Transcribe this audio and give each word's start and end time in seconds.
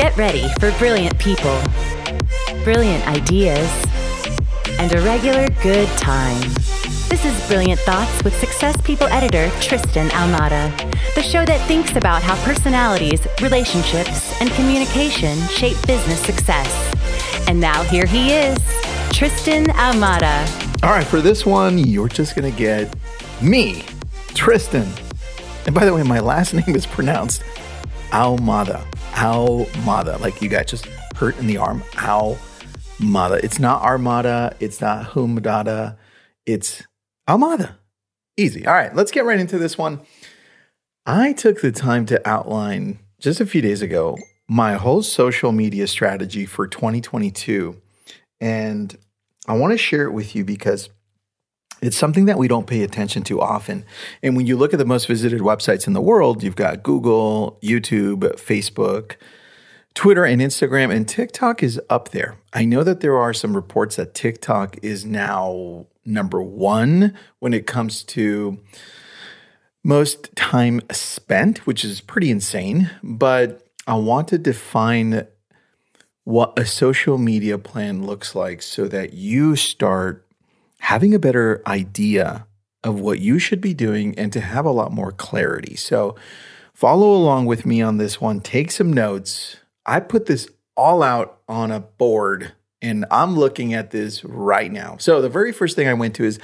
Get 0.00 0.16
ready 0.16 0.48
for 0.58 0.72
brilliant 0.78 1.18
people, 1.18 1.60
brilliant 2.64 3.06
ideas, 3.06 3.70
and 4.78 4.90
a 4.94 5.00
regular 5.02 5.46
good 5.62 5.86
time. 5.98 6.40
This 7.10 7.26
is 7.26 7.48
Brilliant 7.48 7.80
Thoughts 7.80 8.24
with 8.24 8.34
Success 8.40 8.80
People 8.80 9.08
editor 9.08 9.50
Tristan 9.60 10.08
Ahumada, 10.08 10.74
the 11.14 11.22
show 11.22 11.44
that 11.44 11.60
thinks 11.68 11.96
about 11.96 12.22
how 12.22 12.34
personalities, 12.46 13.20
relationships, 13.42 14.40
and 14.40 14.50
communication 14.52 15.38
shape 15.48 15.76
business 15.86 16.20
success. 16.20 16.66
And 17.46 17.60
now 17.60 17.82
here 17.82 18.06
he 18.06 18.32
is, 18.32 18.56
Tristan 19.12 19.66
Ahumada. 19.66 20.82
All 20.82 20.92
right, 20.92 21.06
for 21.06 21.20
this 21.20 21.44
one, 21.44 21.76
you're 21.76 22.08
just 22.08 22.34
going 22.34 22.50
to 22.50 22.58
get 22.58 22.96
me, 23.42 23.84
Tristan. 24.28 24.88
And 25.66 25.74
by 25.74 25.84
the 25.84 25.92
way, 25.92 26.02
my 26.04 26.20
last 26.20 26.54
name 26.66 26.74
is 26.74 26.86
pronounced 26.86 27.42
Ahumada. 29.20 30.18
Like 30.18 30.40
you 30.40 30.48
got 30.48 30.66
just 30.66 30.86
hurt 31.14 31.36
in 31.38 31.46
the 31.46 31.58
arm. 31.58 31.82
How 31.92 32.38
Ahumada. 32.98 33.42
It's 33.44 33.58
not 33.58 33.82
Armada. 33.82 34.56
It's 34.60 34.80
not 34.80 35.10
Humdada. 35.10 35.98
It's 36.46 36.82
Ahumada. 37.28 37.74
Easy. 38.38 38.66
All 38.66 38.72
right, 38.72 38.94
let's 38.94 39.10
get 39.10 39.26
right 39.26 39.38
into 39.38 39.58
this 39.58 39.76
one. 39.76 40.00
I 41.04 41.34
took 41.34 41.60
the 41.60 41.70
time 41.70 42.06
to 42.06 42.26
outline 42.26 42.98
just 43.18 43.40
a 43.40 43.46
few 43.46 43.60
days 43.60 43.82
ago 43.82 44.16
my 44.48 44.74
whole 44.74 45.02
social 45.02 45.52
media 45.52 45.86
strategy 45.86 46.46
for 46.46 46.66
2022. 46.66 47.76
And 48.40 48.96
I 49.46 49.52
want 49.52 49.72
to 49.72 49.78
share 49.78 50.04
it 50.04 50.12
with 50.12 50.34
you 50.34 50.46
because 50.46 50.88
it's 51.82 51.96
something 51.96 52.26
that 52.26 52.38
we 52.38 52.48
don't 52.48 52.66
pay 52.66 52.82
attention 52.82 53.22
to 53.24 53.40
often. 53.40 53.84
And 54.22 54.36
when 54.36 54.46
you 54.46 54.56
look 54.56 54.72
at 54.72 54.78
the 54.78 54.84
most 54.84 55.06
visited 55.06 55.40
websites 55.40 55.86
in 55.86 55.92
the 55.92 56.00
world, 56.00 56.42
you've 56.42 56.56
got 56.56 56.82
Google, 56.82 57.58
YouTube, 57.62 58.20
Facebook, 58.36 59.16
Twitter, 59.94 60.24
and 60.24 60.40
Instagram, 60.40 60.94
and 60.94 61.08
TikTok 61.08 61.62
is 61.62 61.80
up 61.90 62.10
there. 62.10 62.36
I 62.52 62.64
know 62.64 62.84
that 62.84 63.00
there 63.00 63.18
are 63.18 63.34
some 63.34 63.56
reports 63.56 63.96
that 63.96 64.14
TikTok 64.14 64.76
is 64.82 65.04
now 65.04 65.86
number 66.04 66.40
one 66.40 67.16
when 67.38 67.52
it 67.52 67.66
comes 67.66 68.02
to 68.04 68.58
most 69.82 70.34
time 70.36 70.80
spent, 70.90 71.66
which 71.66 71.84
is 71.84 72.00
pretty 72.00 72.30
insane. 72.30 72.90
But 73.02 73.66
I 73.86 73.94
want 73.94 74.28
to 74.28 74.38
define 74.38 75.26
what 76.24 76.56
a 76.58 76.64
social 76.64 77.18
media 77.18 77.58
plan 77.58 78.06
looks 78.06 78.34
like 78.34 78.62
so 78.62 78.86
that 78.88 79.14
you 79.14 79.56
start 79.56 80.26
having 80.80 81.14
a 81.14 81.18
better 81.18 81.62
idea 81.66 82.46
of 82.82 82.98
what 82.98 83.20
you 83.20 83.38
should 83.38 83.60
be 83.60 83.74
doing 83.74 84.18
and 84.18 84.32
to 84.32 84.40
have 84.40 84.64
a 84.64 84.70
lot 84.70 84.92
more 84.92 85.12
clarity. 85.12 85.76
So, 85.76 86.16
follow 86.74 87.12
along 87.12 87.46
with 87.46 87.66
me 87.66 87.82
on 87.82 87.98
this 87.98 88.20
one. 88.20 88.40
Take 88.40 88.70
some 88.70 88.92
notes. 88.92 89.58
I 89.84 90.00
put 90.00 90.26
this 90.26 90.48
all 90.76 91.02
out 91.02 91.40
on 91.48 91.70
a 91.70 91.80
board 91.80 92.52
and 92.82 93.04
I'm 93.10 93.36
looking 93.36 93.74
at 93.74 93.90
this 93.90 94.24
right 94.24 94.72
now. 94.72 94.96
So, 94.98 95.20
the 95.20 95.28
very 95.28 95.52
first 95.52 95.76
thing 95.76 95.86
I 95.86 95.94
went 95.94 96.14
to 96.16 96.24
is 96.24 96.38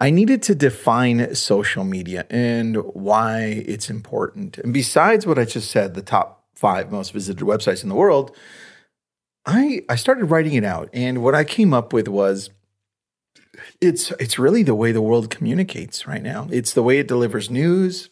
I 0.00 0.10
needed 0.10 0.42
to 0.44 0.54
define 0.54 1.34
social 1.34 1.84
media 1.84 2.26
and 2.30 2.76
why 2.94 3.62
it's 3.66 3.90
important. 3.90 4.56
And 4.58 4.72
besides 4.72 5.26
what 5.26 5.38
I 5.38 5.44
just 5.44 5.70
said, 5.70 5.94
the 5.94 6.02
top 6.02 6.46
five 6.54 6.90
most 6.90 7.12
visited 7.12 7.44
websites 7.44 7.82
in 7.82 7.90
the 7.90 7.94
world, 7.94 8.34
I, 9.44 9.82
I 9.88 9.96
started 9.96 10.26
writing 10.26 10.54
it 10.54 10.64
out. 10.64 10.88
And 10.94 11.22
what 11.22 11.34
I 11.34 11.44
came 11.44 11.74
up 11.74 11.92
with 11.92 12.08
was 12.08 12.48
it's 13.80 14.10
it's 14.12 14.38
really 14.38 14.62
the 14.62 14.74
way 14.74 14.92
the 14.92 15.02
world 15.02 15.30
communicates 15.30 16.06
right 16.06 16.22
now. 16.22 16.48
It's 16.50 16.72
the 16.72 16.82
way 16.82 16.98
it 16.98 17.08
delivers 17.08 17.50
news. 17.50 18.10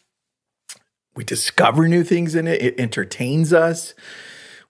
We 1.14 1.24
discover 1.24 1.88
new 1.88 2.04
things 2.04 2.34
in 2.34 2.46
it. 2.46 2.62
It 2.62 2.80
entertains 2.80 3.52
us. 3.52 3.94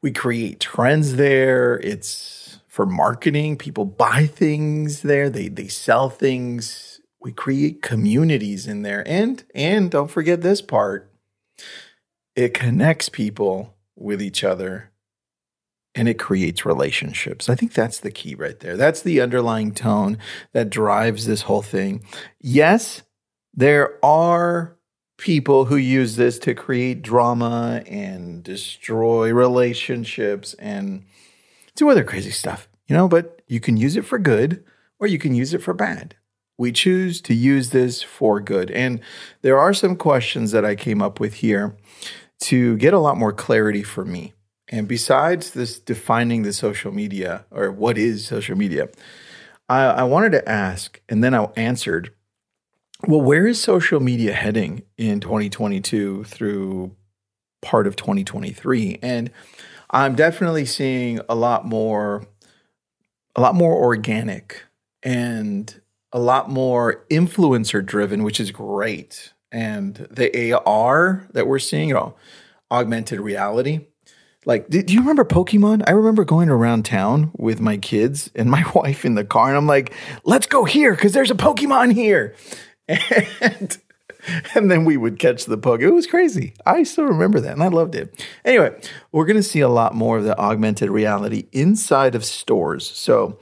We 0.03 0.13
create 0.13 0.61
trends 0.61 1.17
there. 1.17 1.79
It's 1.81 2.61
for 2.67 2.87
marketing. 2.87 3.57
People 3.57 3.85
buy 3.85 4.27
things 4.27 5.03
there. 5.03 5.29
They 5.29 5.49
they 5.49 5.69
sell 5.69 6.09
things. 6.09 7.01
We 7.21 7.33
create 7.33 7.83
communities 7.83 8.67
in 8.67 8.83
there. 8.83 9.07
And 9.07 9.45
and 9.55 9.91
don't 9.91 10.11
forget 10.11 10.41
this 10.41 10.63
part. 10.63 11.13
It 12.37 12.55
connects 12.55 13.09
people 13.09 13.75
with 13.97 14.23
each 14.23 14.45
other 14.45 14.90
and 15.95 16.09
it 16.09 16.19
creates 16.19 16.65
relationships. 16.65 17.49
I 17.49 17.55
think 17.55 17.73
that's 17.73 17.99
the 17.99 18.11
key 18.11 18.35
right 18.35 18.59
there. 18.61 18.77
That's 18.77 19.03
the 19.03 19.21
underlying 19.21 19.73
tone 19.73 20.19
that 20.53 20.71
drives 20.71 21.27
this 21.27 21.43
whole 21.43 21.63
thing. 21.63 22.05
Yes, 22.41 23.03
there 23.53 23.99
are 24.05 24.77
people 25.19 25.67
who 25.67 25.77
use 25.77 26.17
this 26.17 26.39
to 26.39 26.55
create 26.55 27.03
drama 27.03 27.83
and 27.87 28.43
destroy 28.43 29.33
relationships 29.33 30.55
and 30.55 31.05
do 31.75 31.91
other 31.91 32.05
crazy 32.05 32.31
stuff, 32.31 32.69
you 32.87 32.97
know, 32.97 33.09
but 33.09 33.43
you 33.47 33.61
can 33.61 33.77
use 33.77 33.97
it 33.97 34.05
for 34.05 34.19
good 34.19 34.65
or 34.99 35.07
you 35.07 35.19
can 35.19 35.35
use 35.35 35.53
it 35.53 35.63
for 35.63 35.75
bad. 35.75 36.15
We 36.57 36.73
choose 36.73 37.21
to 37.23 37.35
use 37.35 37.71
this 37.71 38.03
for 38.03 38.41
good. 38.41 38.71
And 38.71 39.01
there 39.43 39.59
are 39.59 39.75
some 39.75 39.97
questions 39.97 40.53
that 40.53 40.65
I 40.65 40.75
came 40.75 41.03
up 41.03 41.19
with 41.19 41.35
here 41.35 41.77
to 42.41 42.77
get 42.77 42.95
a 42.95 42.99
lot 42.99 43.17
more 43.17 43.33
clarity 43.33 43.83
for 43.83 44.05
me. 44.05 44.35
And 44.71 44.87
besides 44.87 45.51
this 45.51 45.81
defining 45.81 46.45
the 46.45 46.53
social 46.53 46.93
media 46.93 47.45
or 47.51 47.73
what 47.73 47.99
is 47.99 48.25
social 48.25 48.57
media, 48.57 48.89
I, 49.69 49.83
I 49.85 50.03
wanted 50.05 50.33
to 50.33 50.49
ask, 50.49 51.01
and 51.09 51.23
then 51.23 51.35
I 51.35 51.49
answered, 51.57 52.15
well, 53.07 53.21
where 53.21 53.47
is 53.47 53.61
social 53.61 53.99
media 53.99 54.33
heading 54.33 54.83
in 54.97 55.21
2022 55.21 56.25
through 56.25 56.95
part 57.61 57.89
of 57.89 57.97
2023? 57.97 59.01
And 59.03 59.31
I'm 59.91 60.15
definitely 60.15 60.67
seeing 60.67 61.21
a 61.29 61.35
lot 61.35 61.67
more, 61.67 62.25
a 63.35 63.41
lot 63.41 63.57
more 63.57 63.75
organic 63.75 64.63
and 65.03 65.81
a 66.13 66.21
lot 66.21 66.49
more 66.49 67.05
influencer 67.11 67.85
driven, 67.85 68.23
which 68.23 68.39
is 68.39 68.53
great. 68.53 69.33
And 69.51 70.07
the 70.11 70.53
AR 70.53 71.27
that 71.33 71.49
we're 71.49 71.59
seeing, 71.59 71.89
you 71.89 71.95
know, 71.95 72.15
augmented 72.71 73.21
reality, 73.21 73.87
like, 74.47 74.69
do 74.71 74.83
you 74.87 75.01
remember 75.01 75.25
Pokemon? 75.25 75.83
I 75.87 75.91
remember 75.93 76.25
going 76.25 76.49
around 76.49 76.85
town 76.85 77.31
with 77.37 77.61
my 77.61 77.77
kids 77.77 78.31
and 78.35 78.51
my 78.51 78.65
wife 78.75 79.05
in 79.05 79.15
the 79.15 79.25
car, 79.25 79.49
and 79.49 79.57
I'm 79.57 79.67
like, 79.67 79.93
let's 80.25 80.47
go 80.47 80.65
here 80.65 80.95
because 80.95 81.13
there's 81.13 81.31
a 81.31 81.35
Pokemon 81.37 81.93
here. 81.95 82.35
And, 83.41 83.79
and 84.55 84.71
then 84.71 84.85
we 84.85 84.99
would 84.99 85.19
catch 85.19 85.47
the 85.47 85.57
Pokemon. 85.57 85.83
It 85.83 85.91
was 85.93 86.07
crazy. 86.07 86.53
I 86.67 86.83
still 86.83 87.05
remember 87.05 87.41
that 87.41 87.53
and 87.53 87.63
I 87.63 87.69
loved 87.69 87.95
it. 87.95 88.27
Anyway, 88.45 88.79
we're 89.13 89.25
going 89.25 89.37
to 89.37 89.43
see 89.43 89.61
a 89.61 89.69
lot 89.69 89.95
more 89.95 90.19
of 90.19 90.25
the 90.25 90.39
augmented 90.39 90.91
reality 90.91 91.47
inside 91.53 92.15
of 92.15 92.25
stores. 92.25 92.87
So 92.91 93.39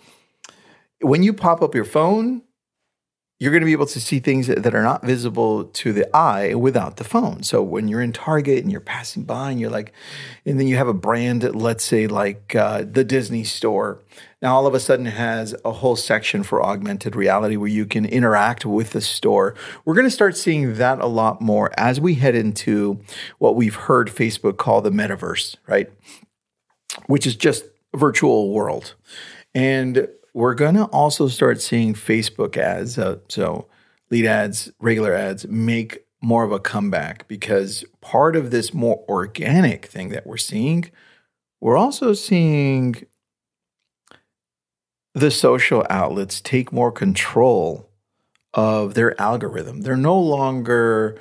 when 1.01 1.25
you 1.25 1.33
pop 1.33 1.63
up 1.63 1.75
your 1.75 1.85
phone, 1.85 2.43
you're 3.41 3.53
going 3.53 3.61
to 3.61 3.67
be 3.67 3.73
able 3.73 3.87
to 3.87 4.01
see 4.01 4.19
things 4.19 4.49
that 4.49 4.75
are 4.75 4.83
not 4.83 5.05
visible 5.05 5.65
to 5.65 5.93
the 5.93 6.17
eye 6.17 6.55
without 6.55 6.97
the 6.97 7.05
phone. 7.05 7.45
So 7.45 7.63
when 7.63 7.87
you're 7.87 8.03
in 8.03 8.13
Target 8.13 8.65
and 8.65 8.73
you're 8.73 8.81
passing 8.81 9.23
by 9.23 9.53
and 9.53 9.61
you're 9.61 9.71
like, 9.71 9.93
and 10.45 10.59
then 10.59 10.67
you 10.67 10.77
have 10.77 10.89
a 10.89 10.95
brand, 10.95 11.55
let's 11.55 11.85
say 11.85 12.09
like 12.09 12.57
uh, 12.57 12.83
the 12.91 13.05
Disney 13.05 13.45
store, 13.45 14.01
now 14.43 14.57
all 14.57 14.67
of 14.67 14.75
a 14.75 14.81
sudden 14.81 15.07
has 15.07 15.55
a 15.65 15.71
whole 15.71 15.95
section 15.95 16.43
for 16.43 16.65
augmented 16.65 17.15
reality 17.15 17.57
where 17.57 17.69
you 17.69 17.87
can 17.87 18.05
interact 18.05 18.67
with 18.67 18.91
the 18.91 19.01
store. 19.01 19.55
We're 19.85 19.95
going 19.95 20.07
to 20.07 20.11
start 20.11 20.37
seeing 20.37 20.75
that 20.75 21.01
a 21.01 21.07
lot 21.07 21.41
more 21.41 21.71
as 21.79 22.01
we 22.01 22.15
head 22.15 22.35
into 22.35 23.01
what 23.39 23.55
we've 23.55 23.77
heard 23.77 24.09
Facebook 24.09 24.57
call 24.57 24.81
the 24.81 24.91
metaverse, 24.91 25.55
right? 25.69 25.89
Which 27.07 27.25
is 27.25 27.37
just 27.37 27.67
virtual 27.95 28.53
world. 28.53 28.95
And 29.55 30.09
we're 30.39 30.55
going 30.55 30.77
to 30.77 30.85
also 30.85 31.27
start 31.27 31.61
seeing 31.61 31.95
Facebook 31.95 32.57
ads, 32.57 32.97
uh, 32.97 33.17
so 33.29 33.67
lead 34.09 34.25
ads, 34.25 34.71
regular 34.79 35.13
ads, 35.13 35.49
make 35.49 36.05
more 36.23 36.45
of 36.45 36.53
a 36.53 36.61
comeback 36.61 37.27
because 37.27 37.85
part 38.01 38.37
of 38.37 38.53
this 38.53 38.73
more 38.73 39.05
organic 39.09 39.87
thing 39.87 40.11
that 40.11 40.29
we're 40.29 40.37
seeing, 40.37 40.89
we're 41.61 41.77
also 41.77 42.13
seeing 42.13 43.05
the 45.13 45.33
social 45.33 45.85
outlets 45.91 46.41
take 46.41 46.73
more 46.73 46.93
control 46.93 47.91
of 48.55 48.95
their 48.95 49.21
algorithm. 49.21 49.81
They're 49.81 49.97
no 49.97 50.21
longer 50.21 51.19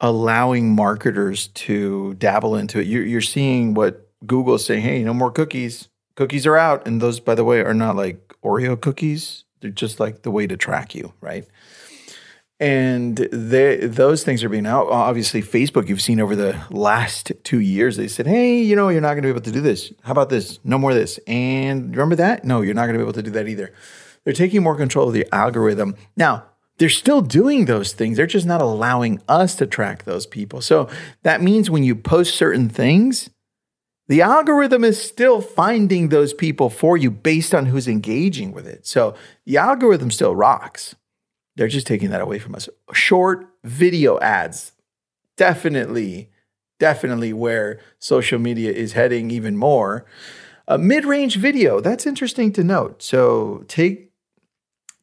allowing 0.00 0.74
marketers 0.74 1.48
to 1.48 2.14
dabble 2.14 2.56
into 2.56 2.80
it. 2.80 2.86
You're, 2.86 3.04
you're 3.04 3.20
seeing 3.20 3.74
what 3.74 4.10
Google 4.26 4.54
is 4.54 4.64
saying, 4.64 4.80
hey, 4.80 5.04
no 5.04 5.12
more 5.12 5.30
cookies 5.30 5.90
cookies 6.14 6.46
are 6.46 6.56
out. 6.56 6.86
And 6.86 7.00
those, 7.00 7.20
by 7.20 7.34
the 7.34 7.44
way, 7.44 7.60
are 7.60 7.74
not 7.74 7.96
like 7.96 8.34
Oreo 8.44 8.80
cookies. 8.80 9.44
They're 9.60 9.70
just 9.70 10.00
like 10.00 10.22
the 10.22 10.30
way 10.30 10.46
to 10.46 10.56
track 10.56 10.94
you, 10.94 11.12
right? 11.20 11.46
And 12.60 13.16
they, 13.16 13.86
those 13.86 14.22
things 14.22 14.44
are 14.44 14.48
being 14.48 14.66
out. 14.66 14.88
Obviously, 14.88 15.42
Facebook, 15.42 15.88
you've 15.88 16.00
seen 16.00 16.20
over 16.20 16.36
the 16.36 16.64
last 16.70 17.32
two 17.42 17.58
years, 17.58 17.96
they 17.96 18.06
said, 18.06 18.26
hey, 18.26 18.62
you 18.62 18.76
know, 18.76 18.88
you're 18.88 19.00
not 19.00 19.14
going 19.14 19.22
to 19.22 19.26
be 19.26 19.30
able 19.30 19.40
to 19.40 19.50
do 19.50 19.60
this. 19.60 19.92
How 20.02 20.12
about 20.12 20.28
this? 20.28 20.60
No 20.62 20.78
more 20.78 20.90
of 20.90 20.96
this. 20.96 21.18
And 21.26 21.90
remember 21.90 22.14
that? 22.16 22.44
No, 22.44 22.60
you're 22.60 22.74
not 22.74 22.86
going 22.86 22.94
to 22.94 22.98
be 22.98 23.04
able 23.04 23.14
to 23.14 23.22
do 23.22 23.32
that 23.32 23.48
either. 23.48 23.72
They're 24.22 24.32
taking 24.32 24.62
more 24.62 24.76
control 24.76 25.08
of 25.08 25.14
the 25.14 25.26
algorithm. 25.32 25.96
Now, 26.16 26.44
they're 26.78 26.88
still 26.88 27.20
doing 27.20 27.64
those 27.64 27.92
things. 27.92 28.16
They're 28.16 28.26
just 28.26 28.46
not 28.46 28.62
allowing 28.62 29.20
us 29.28 29.56
to 29.56 29.66
track 29.66 30.04
those 30.04 30.26
people. 30.26 30.60
So 30.60 30.88
that 31.24 31.42
means 31.42 31.68
when 31.68 31.82
you 31.82 31.96
post 31.96 32.36
certain 32.36 32.68
things, 32.68 33.28
the 34.12 34.20
algorithm 34.20 34.84
is 34.84 35.02
still 35.02 35.40
finding 35.40 36.10
those 36.10 36.34
people 36.34 36.68
for 36.68 36.98
you 36.98 37.10
based 37.10 37.54
on 37.54 37.64
who's 37.64 37.88
engaging 37.88 38.52
with 38.52 38.66
it. 38.66 38.86
So 38.86 39.14
the 39.46 39.56
algorithm 39.56 40.10
still 40.10 40.36
rocks. 40.36 40.94
They're 41.56 41.66
just 41.66 41.86
taking 41.86 42.10
that 42.10 42.20
away 42.20 42.38
from 42.38 42.54
us. 42.54 42.68
Short 42.92 43.48
video 43.64 44.20
ads, 44.20 44.72
definitely, 45.38 46.30
definitely 46.78 47.32
where 47.32 47.80
social 48.00 48.38
media 48.38 48.70
is 48.70 48.92
heading 48.92 49.30
even 49.30 49.56
more. 49.56 50.04
A 50.68 50.76
mid-range 50.76 51.36
video, 51.36 51.80
that's 51.80 52.04
interesting 52.04 52.52
to 52.52 52.62
note. 52.62 53.02
So 53.02 53.64
take 53.66 54.12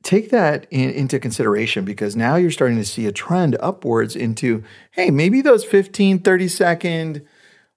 take 0.03 0.29
that 0.29 0.67
in, 0.69 0.91
into 0.91 1.17
consideration 1.17 1.83
because 1.83 2.15
now 2.15 2.35
you're 2.35 2.51
starting 2.51 2.77
to 2.77 2.85
see 2.85 3.07
a 3.07 3.11
trend 3.11 3.57
upwards 3.59 4.15
into 4.15 4.63
hey, 4.91 5.09
maybe 5.09 5.41
those 5.41 5.65
15, 5.65 6.19
30 6.19 6.47
second 6.47 7.27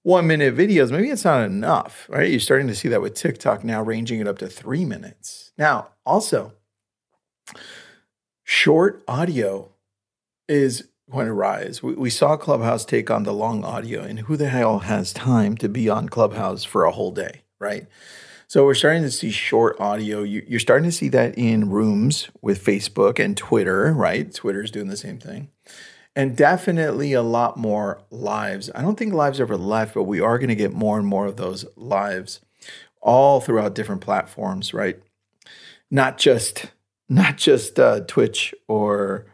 one 0.02 0.26
minute 0.26 0.56
videos, 0.56 0.90
maybe 0.90 1.10
it's 1.10 1.24
not 1.24 1.44
enough, 1.44 2.06
right? 2.08 2.30
You're 2.30 2.40
starting 2.40 2.66
to 2.68 2.74
see 2.74 2.88
that 2.88 3.00
with 3.00 3.14
TikTok 3.14 3.64
now 3.64 3.82
ranging 3.82 4.20
it 4.20 4.26
up 4.26 4.38
to 4.38 4.48
three 4.48 4.84
minutes. 4.84 5.52
Now, 5.56 5.88
also, 6.04 6.52
short 8.42 9.02
audio 9.06 9.70
is 10.48 10.88
going 11.10 11.26
to 11.26 11.32
rise. 11.32 11.82
We, 11.82 11.94
we, 11.94 12.10
saw 12.10 12.36
Clubhouse 12.36 12.84
take 12.84 13.10
on 13.10 13.22
the 13.22 13.32
long 13.32 13.64
audio, 13.64 14.02
and 14.02 14.20
who 14.20 14.36
the 14.36 14.48
hell 14.48 14.80
has 14.80 15.12
time 15.12 15.56
to 15.58 15.68
be 15.68 15.88
on 15.88 16.08
Clubhouse 16.08 16.64
for 16.64 16.84
a 16.84 16.92
whole 16.92 17.12
day, 17.12 17.42
right? 17.60 17.86
So 18.48 18.64
we're 18.64 18.74
starting 18.74 19.02
to 19.02 19.10
see 19.10 19.30
short 19.30 19.80
audio. 19.80 20.22
You, 20.22 20.44
you're 20.46 20.60
starting 20.60 20.90
to 20.90 20.96
see 20.96 21.08
that 21.10 21.38
in 21.38 21.70
rooms 21.70 22.28
with 22.42 22.62
Facebook 22.62 23.18
and 23.18 23.36
Twitter, 23.36 23.92
right? 23.92 24.32
Twitter's 24.32 24.70
doing 24.70 24.88
the 24.88 24.96
same 24.96 25.18
thing 25.18 25.48
and 26.14 26.36
definitely 26.36 27.12
a 27.12 27.22
lot 27.22 27.56
more 27.56 28.02
lives. 28.10 28.70
I 28.74 28.82
don't 28.82 28.98
think 28.98 29.14
lives 29.14 29.40
ever 29.40 29.56
left, 29.56 29.94
but 29.94 30.04
we 30.04 30.20
are 30.20 30.38
going 30.38 30.48
to 30.48 30.54
get 30.54 30.72
more 30.72 30.98
and 30.98 31.06
more 31.06 31.26
of 31.26 31.36
those 31.36 31.64
lives 31.76 32.40
all 33.00 33.40
throughout 33.40 33.74
different 33.74 34.00
platforms, 34.00 34.74
right? 34.74 35.00
Not 35.90 36.18
just 36.18 36.66
not 37.08 37.36
just 37.36 37.78
uh, 37.78 38.00
Twitch 38.00 38.54
or 38.68 39.26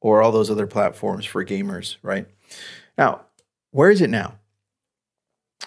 or 0.00 0.22
all 0.22 0.32
those 0.32 0.50
other 0.50 0.66
platforms 0.66 1.24
for 1.24 1.44
gamers, 1.44 1.96
right? 2.02 2.26
Now, 2.98 3.22
where 3.70 3.90
is 3.90 4.00
it 4.00 4.10
now? 4.10 4.38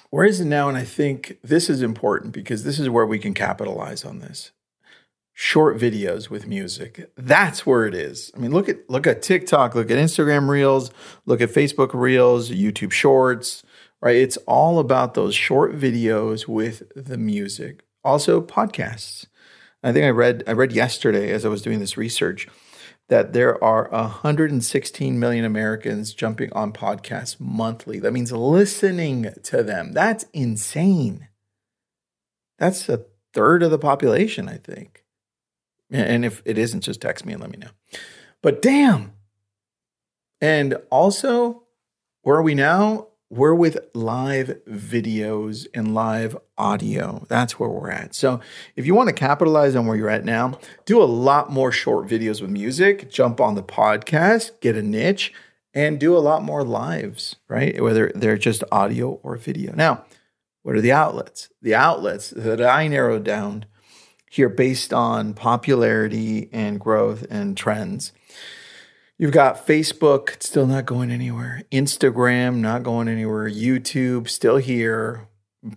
Where 0.09 0.25
is 0.25 0.39
it 0.39 0.45
now? 0.45 0.67
And 0.69 0.77
I 0.77 0.83
think 0.83 1.37
this 1.43 1.69
is 1.69 1.81
important 1.81 2.33
because 2.33 2.63
this 2.63 2.79
is 2.79 2.89
where 2.89 3.05
we 3.05 3.17
can 3.17 3.33
capitalize 3.33 4.03
on 4.05 4.19
this 4.19 4.51
short 5.37 5.77
videos 5.77 6.29
with 6.29 6.47
music. 6.47 7.11
That's 7.17 7.65
where 7.65 7.85
it 7.85 7.93
is. 7.93 8.31
I 8.35 8.39
mean, 8.39 8.51
look 8.51 8.69
at 8.69 8.89
look 8.89 9.05
at 9.05 9.21
TikTok, 9.21 9.75
look 9.75 9.91
at 9.91 9.97
Instagram 9.97 10.47
Reels, 10.47 10.91
look 11.25 11.41
at 11.41 11.49
Facebook 11.49 11.93
Reels, 11.93 12.49
YouTube 12.49 12.93
Shorts, 12.93 13.61
right? 14.01 14.15
It's 14.15 14.37
all 14.47 14.79
about 14.79 15.13
those 15.13 15.35
short 15.35 15.75
videos 15.75 16.47
with 16.47 16.83
the 16.95 17.17
music. 17.17 17.83
Also 18.03 18.41
podcasts. 18.41 19.25
I 19.83 19.91
think 19.91 20.05
I 20.05 20.09
read 20.09 20.43
I 20.47 20.53
read 20.53 20.71
yesterday 20.71 21.31
as 21.31 21.45
I 21.45 21.49
was 21.49 21.61
doing 21.61 21.79
this 21.79 21.97
research 21.97 22.47
that 23.09 23.33
there 23.33 23.61
are 23.63 23.89
116 23.91 25.19
million 25.19 25.45
Americans 25.45 26.13
jumping 26.13 26.51
on 26.53 26.71
podcasts 26.71 27.39
monthly. 27.39 27.99
That 27.99 28.13
means 28.13 28.31
listening 28.31 29.31
to 29.43 29.61
them. 29.61 29.91
That's 29.91 30.25
insane. 30.33 31.27
That's 32.57 32.87
a 32.89 33.05
third 33.33 33.61
of 33.61 33.69
the 33.69 33.77
population, 33.77 34.49
I 34.49 34.57
think. 34.57 35.04
And 35.91 36.25
if 36.25 36.41
it 36.45 36.57
isn't, 36.57 36.81
just 36.81 37.01
text 37.01 37.25
me 37.25 37.33
and 37.33 37.41
let 37.41 37.51
me 37.51 37.57
know. 37.57 37.69
But 38.41 38.61
damn. 38.61 39.13
And 40.41 40.77
also, 40.89 41.63
where 42.21 42.37
are 42.37 42.43
we 42.43 42.55
now? 42.55 43.07
We're 43.29 43.55
with 43.55 43.79
live 43.93 44.59
videos 44.69 45.65
and 45.73 45.93
live 45.93 46.37
audio. 46.57 47.25
That's 47.27 47.59
where 47.59 47.69
we're 47.69 47.89
at. 47.89 48.13
So, 48.13 48.39
if 48.75 48.85
you 48.85 48.93
want 48.93 49.09
to 49.09 49.15
capitalize 49.15 49.75
on 49.75 49.87
where 49.87 49.97
you're 49.97 50.09
at 50.09 50.25
now, 50.25 50.59
do 50.85 51.01
a 51.01 51.05
lot 51.05 51.51
more 51.51 51.71
short 51.71 52.07
videos 52.07 52.41
with 52.41 52.51
music, 52.51 53.09
jump 53.09 53.41
on 53.41 53.55
the 53.55 53.63
podcast, 53.63 54.59
get 54.61 54.75
a 54.75 54.83
niche, 54.83 55.33
and 55.73 55.99
do 55.99 56.15
a 56.15 56.19
lot 56.19 56.43
more 56.43 56.63
lives, 56.63 57.35
right? 57.49 57.81
Whether 57.81 58.11
they're 58.15 58.37
just 58.37 58.63
audio 58.71 59.19
or 59.23 59.35
video. 59.37 59.73
Now, 59.73 60.05
what 60.61 60.75
are 60.75 60.81
the 60.81 60.91
outlets? 60.91 61.49
The 61.61 61.75
outlets 61.75 62.29
that 62.29 62.61
I 62.61 62.87
narrowed 62.87 63.23
down 63.23 63.65
here 64.35 64.49
based 64.49 64.93
on 64.93 65.33
popularity 65.33 66.49
and 66.51 66.77
growth 66.77 67.25
and 67.29 67.55
trends. 67.55 68.11
You've 69.17 69.31
got 69.31 69.65
Facebook, 69.65 70.43
still 70.43 70.67
not 70.67 70.85
going 70.85 71.09
anywhere. 71.09 71.63
Instagram, 71.71 72.57
not 72.57 72.83
going 72.83 73.07
anywhere. 73.07 73.49
YouTube, 73.49 74.27
still 74.27 74.57
here, 74.57 75.29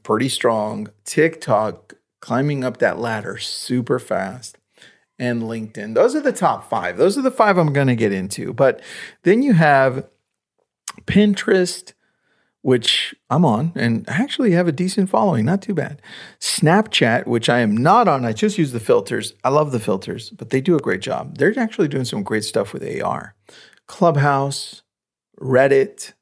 pretty 0.03 0.29
strong. 0.29 0.89
TikTok, 1.05 1.95
climbing 2.21 2.65
up 2.65 2.79
that 2.79 2.99
ladder 2.99 3.39
super 3.39 4.01
fast. 4.01 4.59
And 5.21 5.43
LinkedIn. 5.43 5.95
Those 5.95 6.15
are 6.15 6.21
the 6.21 6.33
top 6.33 6.69
five. 6.69 6.97
Those 6.97 7.17
are 7.19 7.23
the 7.23 7.31
five 7.31 7.59
I'm 7.59 7.73
going 7.73 7.89
to 7.89 7.97
get 7.97 8.13
into. 8.13 8.53
But 8.53 8.81
then 9.23 9.43
you 9.43 9.53
have 9.53 10.09
Pinterest, 11.07 11.93
which 12.69 13.15
I'm 13.31 13.47
on 13.47 13.73
and 13.77 14.07
actually 14.11 14.51
have 14.51 14.69
a 14.69 14.73
decent 14.73 15.09
following, 15.09 15.47
not 15.47 15.63
too 15.63 15.73
bad. 15.73 16.03
Snapchat, 16.39 17.27
which 17.27 17.49
I 17.49 17.61
am 17.61 17.75
not 17.75 18.09
on, 18.09 18.27
I 18.27 18.35
just 18.35 18.59
use 18.59 18.73
the 18.73 18.79
filters. 18.79 19.33
I 19.43 19.49
love 19.49 19.73
the 19.73 19.81
filters, 19.81 20.29
but 20.29 20.51
they 20.51 20.61
do 20.61 20.77
a 20.77 20.79
great 20.79 21.01
job. 21.01 21.39
They're 21.39 21.59
actually 21.59 21.89
doing 21.89 22.05
some 22.05 22.23
great 22.23 22.45
stuff 22.45 22.75
with 22.75 22.85
AR. 23.03 23.35
Clubhouse, 23.87 24.83
Reddit, 25.41 26.13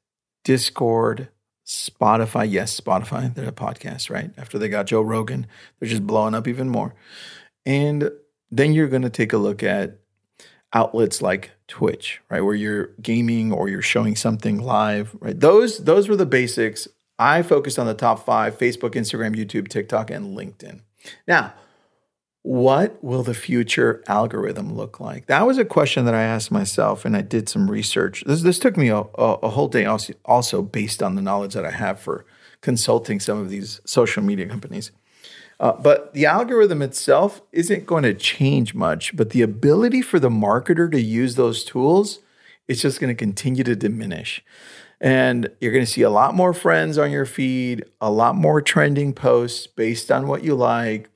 Discord, 0.45 1.27
Spotify. 1.65 2.49
Yes, 2.49 2.79
Spotify, 2.79 3.35
they're 3.35 3.49
a 3.49 3.51
podcast, 3.51 4.09
right? 4.09 4.31
After 4.37 4.57
they 4.57 4.69
got 4.69 4.87
Joe 4.87 5.01
Rogan, 5.01 5.47
they're 5.81 5.89
just 5.89 6.07
blowing 6.07 6.33
up 6.33 6.47
even 6.47 6.69
more. 6.69 6.95
And 7.65 8.09
then 8.51 8.71
you're 8.71 8.87
going 8.87 9.01
to 9.01 9.09
take 9.09 9.33
a 9.33 9.37
look 9.37 9.63
at 9.63 9.99
outlets 10.73 11.21
like 11.21 11.51
Twitch, 11.67 12.21
right, 12.29 12.41
where 12.41 12.55
you're 12.55 12.91
gaming 13.01 13.51
or 13.51 13.69
you're 13.69 13.81
showing 13.81 14.15
something 14.15 14.59
live, 14.59 15.15
right? 15.19 15.39
Those 15.39 15.79
those 15.79 16.07
were 16.07 16.15
the 16.15 16.25
basics. 16.25 16.87
I 17.19 17.41
focused 17.41 17.79
on 17.79 17.87
the 17.87 17.95
top 17.95 18.23
5, 18.23 18.57
Facebook, 18.57 18.91
Instagram, 18.91 19.35
YouTube, 19.35 19.69
TikTok 19.69 20.11
and 20.11 20.37
LinkedIn. 20.37 20.81
Now, 21.27 21.53
what 22.47 23.03
will 23.03 23.23
the 23.23 23.33
future 23.33 24.03
algorithm 24.07 24.73
look 24.73 24.99
like? 24.99 25.25
That 25.25 25.45
was 25.45 25.57
a 25.57 25.65
question 25.65 26.05
that 26.05 26.13
I 26.13 26.21
asked 26.21 26.51
myself, 26.51 27.03
and 27.03 27.17
I 27.17 27.21
did 27.21 27.49
some 27.49 27.69
research. 27.69 28.23
This, 28.25 28.41
this 28.41 28.59
took 28.59 28.77
me 28.77 28.87
a, 28.87 28.99
a, 28.99 29.49
whole 29.49 29.67
day, 29.67 29.85
also, 29.85 30.13
also 30.23 30.61
based 30.61 31.03
on 31.03 31.15
the 31.15 31.21
knowledge 31.21 31.55
that 31.55 31.65
I 31.65 31.71
have 31.71 31.99
for 31.99 32.25
consulting 32.61 33.19
some 33.19 33.37
of 33.37 33.49
these 33.49 33.81
social 33.83 34.23
media 34.23 34.47
companies. 34.47 34.91
Uh, 35.59 35.73
but 35.73 36.13
the 36.13 36.25
algorithm 36.25 36.81
itself 36.81 37.41
isn't 37.51 37.85
going 37.85 38.03
to 38.03 38.13
change 38.13 38.75
much, 38.75 39.15
but 39.15 39.31
the 39.31 39.41
ability 39.41 40.01
for 40.01 40.19
the 40.19 40.29
marketer 40.29 40.91
to 40.91 41.01
use 41.01 41.35
those 41.35 41.63
tools 41.63 42.19
is 42.67 42.81
just 42.81 42.99
going 42.99 43.09
to 43.09 43.17
continue 43.17 43.63
to 43.63 43.75
diminish. 43.75 44.43
And 44.99 45.49
you're 45.59 45.71
going 45.71 45.85
to 45.85 45.91
see 45.91 46.01
a 46.01 46.09
lot 46.09 46.35
more 46.35 46.53
friends 46.53 46.97
on 46.97 47.11
your 47.11 47.25
feed, 47.25 47.85
a 48.01 48.11
lot 48.11 48.35
more 48.35 48.61
trending 48.61 49.13
posts 49.13 49.67
based 49.67 50.11
on 50.11 50.27
what 50.27 50.43
you 50.43 50.55
like 50.55 51.09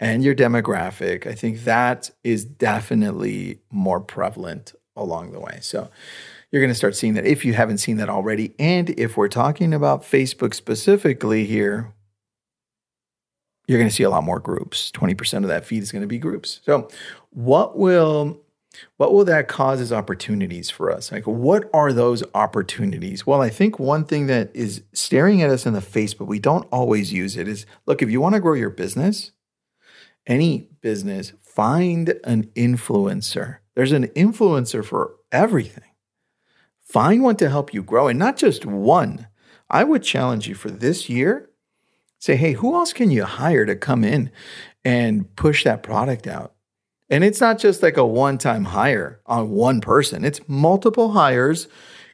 and 0.00 0.22
your 0.24 0.34
demographic. 0.34 1.26
I 1.26 1.34
think 1.34 1.64
that 1.64 2.10
is 2.24 2.44
definitely 2.44 3.60
more 3.70 4.00
prevalent 4.00 4.74
along 4.96 5.32
the 5.32 5.40
way. 5.40 5.58
So 5.62 5.90
you're 6.50 6.60
going 6.60 6.70
to 6.70 6.74
start 6.74 6.96
seeing 6.96 7.14
that 7.14 7.24
if 7.24 7.44
you 7.44 7.54
haven't 7.54 7.78
seen 7.78 7.96
that 7.96 8.10
already. 8.10 8.54
And 8.58 8.90
if 8.90 9.16
we're 9.16 9.28
talking 9.28 9.72
about 9.72 10.02
Facebook 10.02 10.54
specifically 10.54 11.46
here, 11.46 11.94
you're 13.66 13.78
going 13.78 13.88
to 13.88 13.94
see 13.94 14.02
a 14.02 14.10
lot 14.10 14.24
more 14.24 14.40
groups. 14.40 14.90
20% 14.92 15.38
of 15.38 15.48
that 15.48 15.64
feed 15.64 15.82
is 15.82 15.92
going 15.92 16.02
to 16.02 16.08
be 16.08 16.18
groups. 16.18 16.60
So, 16.64 16.88
what 17.30 17.78
will 17.78 18.40
what 18.96 19.12
will 19.12 19.24
that 19.26 19.48
cause 19.48 19.80
as 19.80 19.92
opportunities 19.92 20.70
for 20.70 20.90
us? 20.90 21.12
Like 21.12 21.26
what 21.26 21.68
are 21.74 21.92
those 21.92 22.22
opportunities? 22.34 23.26
Well, 23.26 23.42
I 23.42 23.50
think 23.50 23.78
one 23.78 24.04
thing 24.04 24.28
that 24.28 24.50
is 24.54 24.82
staring 24.94 25.42
at 25.42 25.50
us 25.50 25.66
in 25.66 25.74
the 25.74 25.80
face 25.80 26.14
but 26.14 26.24
we 26.24 26.38
don't 26.38 26.66
always 26.72 27.12
use 27.12 27.36
it 27.36 27.48
is 27.48 27.66
look, 27.86 28.02
if 28.02 28.10
you 28.10 28.20
want 28.20 28.34
to 28.34 28.40
grow 28.40 28.54
your 28.54 28.70
business, 28.70 29.32
any 30.26 30.68
business, 30.80 31.32
find 31.40 32.18
an 32.24 32.44
influencer. 32.54 33.58
There's 33.74 33.92
an 33.92 34.08
influencer 34.08 34.84
for 34.84 35.16
everything. 35.30 35.84
Find 36.80 37.22
one 37.22 37.36
to 37.36 37.48
help 37.48 37.72
you 37.72 37.82
grow 37.82 38.08
and 38.08 38.18
not 38.18 38.36
just 38.36 38.66
one. 38.66 39.28
I 39.70 39.84
would 39.84 40.02
challenge 40.02 40.48
you 40.48 40.54
for 40.54 40.70
this 40.70 41.08
year 41.08 41.48
say, 42.22 42.36
hey, 42.36 42.52
who 42.52 42.76
else 42.76 42.92
can 42.92 43.10
you 43.10 43.24
hire 43.24 43.66
to 43.66 43.74
come 43.74 44.04
in 44.04 44.30
and 44.84 45.34
push 45.34 45.64
that 45.64 45.82
product 45.82 46.28
out? 46.28 46.54
And 47.10 47.24
it's 47.24 47.40
not 47.40 47.58
just 47.58 47.82
like 47.82 47.96
a 47.96 48.06
one 48.06 48.38
time 48.38 48.66
hire 48.66 49.20
on 49.26 49.50
one 49.50 49.80
person, 49.80 50.24
it's 50.24 50.40
multiple 50.46 51.12
hires 51.12 51.66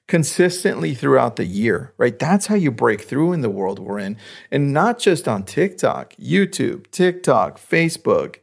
consistently 0.09 0.95
throughout 0.95 1.37
the 1.37 1.45
year, 1.45 1.93
right? 1.99 2.19
That's 2.19 2.47
how 2.47 2.55
you 2.55 2.71
break 2.71 3.03
through 3.03 3.35
in 3.35 3.43
the 3.43 3.51
world 3.51 3.79
we're 3.79 3.99
in. 3.99 4.17
And 4.51 4.73
not 4.73 4.99
just 4.99 5.29
on 5.29 5.45
TikTok, 5.45 6.15
YouTube, 6.15 6.91
TikTok, 6.91 7.61
Facebook, 7.61 8.37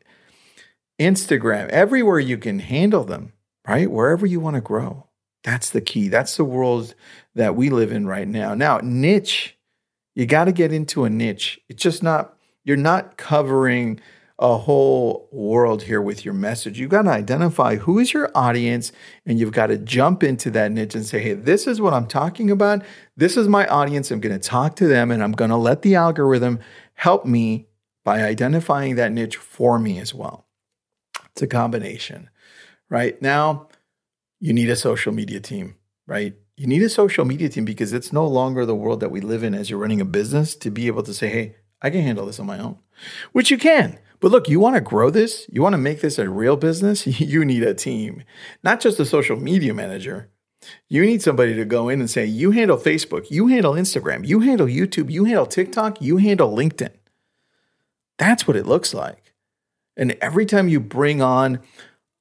Instagram, 1.01 1.67
everywhere 1.69 2.19
you 2.19 2.37
can 2.37 2.59
handle 2.59 3.03
them, 3.03 3.33
right? 3.67 3.89
Wherever 3.89 4.27
you 4.27 4.39
want 4.39 4.53
to 4.53 4.61
grow. 4.61 5.07
That's 5.43 5.71
the 5.71 5.81
key. 5.81 6.09
That's 6.09 6.37
the 6.37 6.45
world 6.45 6.93
that 7.33 7.55
we 7.55 7.71
live 7.71 7.91
in 7.91 8.05
right 8.05 8.27
now. 8.27 8.53
Now, 8.53 8.79
niche 8.83 9.54
You 10.15 10.25
got 10.25 10.45
to 10.45 10.51
get 10.51 10.71
into 10.73 11.03
a 11.03 11.09
niche. 11.09 11.59
It's 11.69 11.83
just 11.83 12.01
not, 12.01 12.35
you're 12.63 12.77
not 12.77 13.17
covering 13.17 13.99
a 14.37 14.57
whole 14.57 15.29
world 15.31 15.83
here 15.83 16.01
with 16.01 16.25
your 16.25 16.33
message. 16.33 16.77
You've 16.79 16.89
got 16.89 17.03
to 17.03 17.11
identify 17.11 17.77
who 17.77 17.99
is 17.99 18.13
your 18.13 18.29
audience 18.35 18.91
and 19.25 19.39
you've 19.39 19.53
got 19.53 19.67
to 19.67 19.77
jump 19.77 20.23
into 20.23 20.51
that 20.51 20.71
niche 20.71 20.95
and 20.95 21.05
say, 21.05 21.19
hey, 21.19 21.33
this 21.33 21.67
is 21.67 21.79
what 21.79 21.93
I'm 21.93 22.07
talking 22.07 22.51
about. 22.51 22.83
This 23.15 23.37
is 23.37 23.47
my 23.47 23.65
audience. 23.67 24.11
I'm 24.11 24.19
going 24.19 24.37
to 24.37 24.49
talk 24.49 24.75
to 24.77 24.87
them 24.87 25.11
and 25.11 25.23
I'm 25.23 25.31
going 25.31 25.51
to 25.51 25.57
let 25.57 25.83
the 25.83 25.95
algorithm 25.95 26.59
help 26.95 27.25
me 27.25 27.67
by 28.03 28.23
identifying 28.23 28.95
that 28.95 29.11
niche 29.11 29.37
for 29.37 29.79
me 29.79 29.99
as 29.99 30.13
well. 30.13 30.45
It's 31.31 31.41
a 31.41 31.47
combination, 31.47 32.29
right? 32.89 33.21
Now, 33.21 33.69
you 34.39 34.53
need 34.53 34.69
a 34.69 34.75
social 34.75 35.13
media 35.13 35.39
team, 35.39 35.75
right? 36.07 36.35
You 36.57 36.67
need 36.67 36.83
a 36.83 36.89
social 36.89 37.25
media 37.25 37.49
team 37.49 37.65
because 37.65 37.91
it's 37.91 38.13
no 38.13 38.25
longer 38.25 38.65
the 38.65 38.75
world 38.75 39.01
that 39.01 39.11
we 39.11 39.19
live 39.19 39.43
in 39.43 39.53
as 39.53 39.69
you're 39.69 39.79
running 39.79 39.99
a 39.99 40.05
business 40.05 40.55
to 40.55 40.71
be 40.71 40.87
able 40.87 41.03
to 41.03 41.13
say, 41.13 41.27
hey, 41.27 41.55
I 41.81 41.89
can 41.89 42.01
handle 42.01 42.25
this 42.25 42.39
on 42.39 42.45
my 42.45 42.59
own, 42.59 42.77
which 43.33 43.51
you 43.51 43.57
can. 43.57 43.99
But 44.21 44.31
look, 44.31 44.47
you 44.47 44.61
want 44.61 44.75
to 44.75 44.81
grow 44.81 45.09
this, 45.09 45.45
you 45.51 45.61
want 45.61 45.73
to 45.73 45.77
make 45.77 45.99
this 45.99 46.17
a 46.17 46.29
real 46.29 46.55
business, 46.55 47.05
you 47.19 47.43
need 47.43 47.63
a 47.63 47.73
team, 47.73 48.23
not 48.63 48.79
just 48.79 48.99
a 48.99 49.05
social 49.05 49.35
media 49.35 49.73
manager. 49.73 50.29
You 50.87 51.05
need 51.05 51.21
somebody 51.21 51.53
to 51.55 51.65
go 51.65 51.89
in 51.89 51.99
and 51.99 52.09
say, 52.09 52.25
you 52.25 52.51
handle 52.51 52.77
Facebook, 52.77 53.29
you 53.29 53.47
handle 53.47 53.73
Instagram, 53.73 54.25
you 54.25 54.39
handle 54.39 54.65
YouTube, 54.65 55.11
you 55.11 55.25
handle 55.25 55.45
TikTok, 55.45 56.01
you 56.01 56.17
handle 56.17 56.55
LinkedIn. 56.55 56.91
That's 58.17 58.47
what 58.47 58.57
it 58.57 58.65
looks 58.65 58.93
like. 58.93 59.33
And 59.97 60.13
every 60.21 60.45
time 60.45 60.67
you 60.69 60.79
bring 60.79 61.21
on 61.21 61.59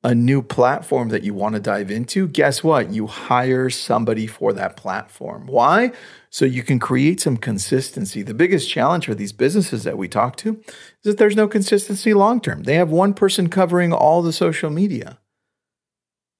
a 0.04 0.14
new 0.14 0.42
platform 0.42 1.08
that 1.08 1.22
you 1.22 1.32
want 1.32 1.54
to 1.54 1.60
dive 1.60 1.90
into, 1.90 2.28
guess 2.28 2.62
what? 2.62 2.92
You 2.92 3.06
hire 3.06 3.70
somebody 3.70 4.26
for 4.26 4.52
that 4.52 4.76
platform. 4.76 5.46
Why? 5.46 5.92
So 6.28 6.44
you 6.44 6.62
can 6.62 6.78
create 6.78 7.22
some 7.22 7.38
consistency. 7.38 8.20
The 8.22 8.34
biggest 8.34 8.68
challenge 8.68 9.06
for 9.06 9.14
these 9.14 9.32
businesses 9.32 9.82
that 9.84 9.96
we 9.96 10.06
talk 10.06 10.36
to 10.36 10.60
is 10.68 10.76
that 11.04 11.18
there's 11.18 11.36
no 11.36 11.48
consistency 11.48 12.12
long 12.12 12.42
term. 12.42 12.64
They 12.64 12.74
have 12.74 12.90
one 12.90 13.14
person 13.14 13.48
covering 13.48 13.94
all 13.94 14.20
the 14.20 14.32
social 14.32 14.68
media. 14.68 15.18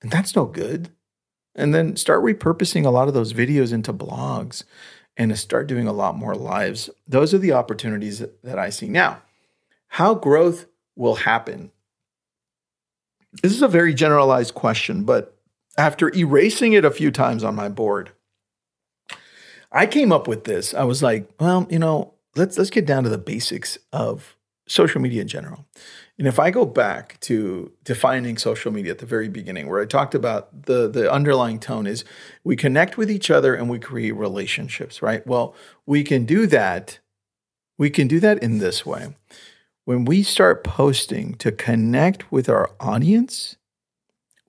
And 0.02 0.10
that's 0.10 0.36
no 0.36 0.44
good. 0.44 0.90
And 1.54 1.74
then 1.74 1.96
start 1.96 2.22
repurposing 2.22 2.84
a 2.84 2.90
lot 2.90 3.08
of 3.08 3.14
those 3.14 3.32
videos 3.32 3.72
into 3.72 3.94
blogs 3.94 4.64
and 5.16 5.38
start 5.38 5.68
doing 5.68 5.86
a 5.86 5.92
lot 5.92 6.16
more 6.16 6.34
lives. 6.34 6.90
Those 7.06 7.32
are 7.32 7.38
the 7.38 7.52
opportunities 7.52 8.22
that 8.42 8.58
I 8.58 8.68
see. 8.68 8.88
Now, 8.88 9.22
how 9.86 10.14
growth 10.14 10.66
will 10.96 11.14
happen 11.14 11.70
this 13.42 13.52
is 13.52 13.62
a 13.62 13.68
very 13.68 13.94
generalized 13.94 14.54
question, 14.54 15.04
but 15.04 15.36
after 15.76 16.14
erasing 16.14 16.72
it 16.72 16.84
a 16.84 16.90
few 16.90 17.10
times 17.10 17.42
on 17.42 17.54
my 17.54 17.68
board, 17.68 18.12
I 19.72 19.86
came 19.86 20.12
up 20.12 20.28
with 20.28 20.44
this. 20.44 20.72
I 20.72 20.84
was 20.84 21.02
like, 21.02 21.28
well, 21.40 21.66
you 21.68 21.78
know, 21.78 22.14
let's 22.36 22.56
let's 22.56 22.70
get 22.70 22.86
down 22.86 23.02
to 23.04 23.08
the 23.08 23.18
basics 23.18 23.78
of 23.92 24.36
social 24.68 25.00
media 25.00 25.22
in 25.22 25.28
general. 25.28 25.66
And 26.16 26.28
if 26.28 26.38
I 26.38 26.52
go 26.52 26.64
back 26.64 27.18
to 27.20 27.72
defining 27.82 28.38
social 28.38 28.72
media 28.72 28.92
at 28.92 28.98
the 28.98 29.06
very 29.06 29.28
beginning, 29.28 29.68
where 29.68 29.80
I 29.80 29.86
talked 29.86 30.14
about 30.14 30.66
the 30.66 30.88
the 30.88 31.10
underlying 31.10 31.58
tone 31.58 31.86
is 31.86 32.04
we 32.44 32.54
connect 32.54 32.96
with 32.96 33.10
each 33.10 33.30
other 33.30 33.54
and 33.54 33.68
we 33.68 33.80
create 33.80 34.12
relationships, 34.12 35.02
right? 35.02 35.26
Well, 35.26 35.56
we 35.86 36.04
can 36.04 36.24
do 36.24 36.46
that. 36.46 37.00
We 37.78 37.90
can 37.90 38.06
do 38.06 38.20
that 38.20 38.40
in 38.44 38.58
this 38.58 38.86
way 38.86 39.08
when 39.84 40.04
we 40.04 40.22
start 40.22 40.64
posting 40.64 41.34
to 41.34 41.52
connect 41.52 42.30
with 42.32 42.48
our 42.48 42.70
audience, 42.80 43.56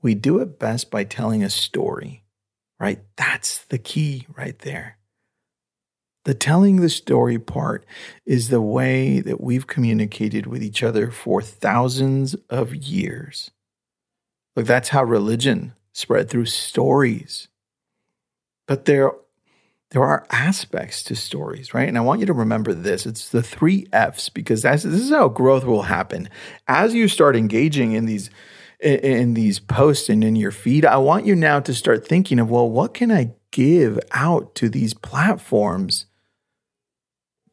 we 0.01 0.15
do 0.15 0.39
it 0.39 0.59
best 0.59 0.89
by 0.89 1.03
telling 1.03 1.43
a 1.43 1.49
story, 1.49 2.23
right? 2.79 2.99
That's 3.17 3.65
the 3.65 3.77
key 3.77 4.27
right 4.35 4.57
there. 4.59 4.97
The 6.23 6.33
telling 6.33 6.77
the 6.77 6.89
story 6.89 7.37
part 7.37 7.85
is 8.25 8.49
the 8.49 8.61
way 8.61 9.19
that 9.19 9.41
we've 9.41 9.67
communicated 9.67 10.47
with 10.47 10.63
each 10.63 10.81
other 10.81 11.11
for 11.11 11.41
thousands 11.41 12.33
of 12.49 12.73
years. 12.73 13.51
Look, 14.55 14.65
that's 14.65 14.89
how 14.89 15.03
religion 15.03 15.73
spread 15.93 16.29
through 16.29 16.45
stories. 16.45 17.47
But 18.67 18.85
there 18.85 19.11
there 19.95 20.03
are 20.03 20.27
aspects 20.29 21.01
to 21.03 21.15
stories, 21.15 21.73
right? 21.73 21.87
And 21.87 21.97
I 21.97 22.01
want 22.01 22.19
you 22.19 22.25
to 22.25 22.33
remember 22.33 22.73
this. 22.73 23.05
It's 23.05 23.29
the 23.29 23.41
three 23.41 23.87
F's 23.93 24.27
because 24.27 24.63
this 24.63 24.83
is 24.83 25.09
how 25.09 25.29
growth 25.29 25.63
will 25.63 25.83
happen. 25.83 26.27
As 26.67 26.93
you 26.93 27.07
start 27.07 27.37
engaging 27.37 27.93
in 27.93 28.05
these 28.05 28.29
in 28.81 29.35
these 29.35 29.57
posts 29.57 30.09
and 30.09 30.21
in 30.21 30.35
your 30.35 30.51
feed, 30.51 30.85
I 30.85 30.97
want 30.97 31.25
you 31.25 31.33
now 31.33 31.61
to 31.61 31.73
start 31.73 32.05
thinking 32.05 32.39
of, 32.39 32.49
well, 32.49 32.69
what 32.69 32.93
can 32.93 33.09
I 33.09 33.35
give 33.51 33.97
out 34.11 34.53
to 34.55 34.67
these 34.67 34.93
platforms 34.93 36.07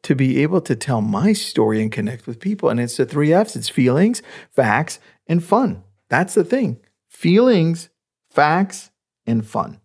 to 0.01 0.13
be 0.13 0.43
able 0.43 0.59
to 0.63 0.75
tell 0.75 0.99
my 0.99 1.31
story 1.31 1.81
and 1.81 1.93
connect 1.93 2.27
with 2.27 2.41
people? 2.41 2.67
And 2.67 2.77
it's 2.77 2.97
the 2.97 3.05
three 3.05 3.31
F's. 3.31 3.55
It's 3.55 3.69
feelings, 3.69 4.21
facts, 4.51 4.99
and 5.27 5.41
fun. 5.41 5.83
That's 6.09 6.33
the 6.33 6.43
thing. 6.43 6.81
Feelings, 7.07 7.87
facts, 8.29 8.91
and 9.25 9.47
fun 9.47 9.79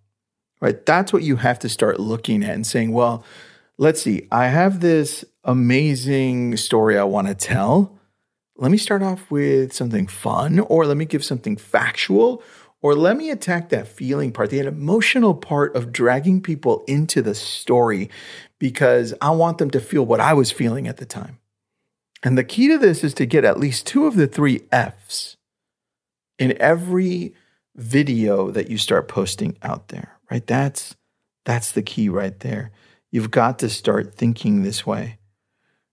right? 0.60 0.84
That's 0.84 1.12
what 1.12 1.22
you 1.22 1.36
have 1.36 1.58
to 1.60 1.68
start 1.68 2.00
looking 2.00 2.42
at 2.42 2.54
and 2.54 2.66
saying, 2.66 2.92
well, 2.92 3.24
let's 3.76 4.02
see, 4.02 4.26
I 4.30 4.48
have 4.48 4.80
this 4.80 5.24
amazing 5.44 6.56
story 6.56 6.98
I 6.98 7.04
want 7.04 7.28
to 7.28 7.34
tell. 7.34 7.98
Let 8.56 8.70
me 8.70 8.78
start 8.78 9.02
off 9.02 9.30
with 9.30 9.72
something 9.72 10.08
fun, 10.08 10.58
or 10.58 10.84
let 10.84 10.96
me 10.96 11.04
give 11.04 11.24
something 11.24 11.56
factual, 11.56 12.42
or 12.82 12.94
let 12.94 13.16
me 13.16 13.30
attack 13.30 13.68
that 13.68 13.88
feeling 13.88 14.32
part, 14.32 14.50
the 14.50 14.60
emotional 14.60 15.34
part 15.34 15.74
of 15.76 15.92
dragging 15.92 16.42
people 16.42 16.84
into 16.86 17.22
the 17.22 17.34
story 17.34 18.10
because 18.58 19.14
I 19.20 19.30
want 19.30 19.58
them 19.58 19.70
to 19.70 19.80
feel 19.80 20.04
what 20.04 20.20
I 20.20 20.32
was 20.32 20.50
feeling 20.50 20.88
at 20.88 20.96
the 20.96 21.06
time. 21.06 21.38
And 22.24 22.36
the 22.36 22.44
key 22.44 22.66
to 22.68 22.78
this 22.78 23.04
is 23.04 23.14
to 23.14 23.26
get 23.26 23.44
at 23.44 23.60
least 23.60 23.86
two 23.86 24.06
of 24.06 24.16
the 24.16 24.26
three 24.26 24.62
F's 24.72 25.36
in 26.36 26.60
every 26.60 27.34
video 27.76 28.50
that 28.50 28.68
you 28.68 28.76
start 28.76 29.06
posting 29.06 29.56
out 29.62 29.88
there 29.88 30.17
right? 30.30 30.47
That's 30.47 30.97
that's 31.44 31.73
the 31.73 31.82
key 31.82 32.08
right 32.08 32.38
there. 32.40 32.70
You've 33.11 33.30
got 33.30 33.58
to 33.61 33.70
start 33.70 34.14
thinking 34.14 34.62
this 34.62 34.87
way 34.87 35.18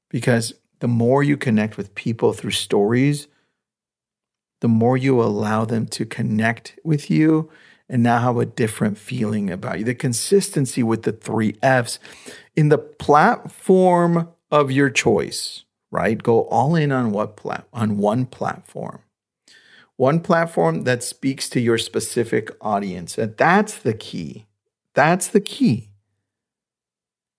because 0.10 0.54
the 0.80 0.88
more 0.88 1.24
you 1.24 1.38
connect 1.38 1.78
with 1.78 1.96
people 1.96 2.34
through 2.34 2.52
stories, 2.52 3.28
the 4.62 4.68
more 4.68 4.98
you 4.98 5.22
allow 5.22 5.64
them 5.64 5.86
to 5.88 6.06
connect 6.06 6.78
with 6.84 7.10
you 7.10 7.50
and 7.88 8.04
now 8.04 8.20
have 8.20 8.38
a 8.38 8.46
different 8.46 8.98
feeling 8.98 9.50
about 9.50 9.80
you. 9.80 9.86
The 9.86 9.96
consistency 9.96 10.84
with 10.84 11.04
the 11.04 11.12
three 11.12 11.56
F's 11.62 12.00
in 12.56 12.70
the 12.70 12.78
platform 12.78 14.30
of 14.52 14.72
your 14.72 14.90
choice, 14.90 15.64
right? 15.92 16.22
Go 16.22 16.44
all 16.46 16.76
in 16.76 16.92
on 16.92 17.12
what 17.12 17.38
plat- 17.38 17.68
on 17.72 17.98
one 17.98 18.26
platform 18.26 19.05
one 19.98 20.20
platform 20.20 20.84
that 20.84 21.04
speaks 21.04 21.50
to 21.50 21.60
your 21.60 21.78
specific 21.78 22.52
audience. 22.62 23.18
And 23.18 23.36
that's 23.38 23.78
the 23.78 23.94
key. 23.94 24.46
That's 24.94 25.28
the 25.28 25.42
key. 25.42 25.90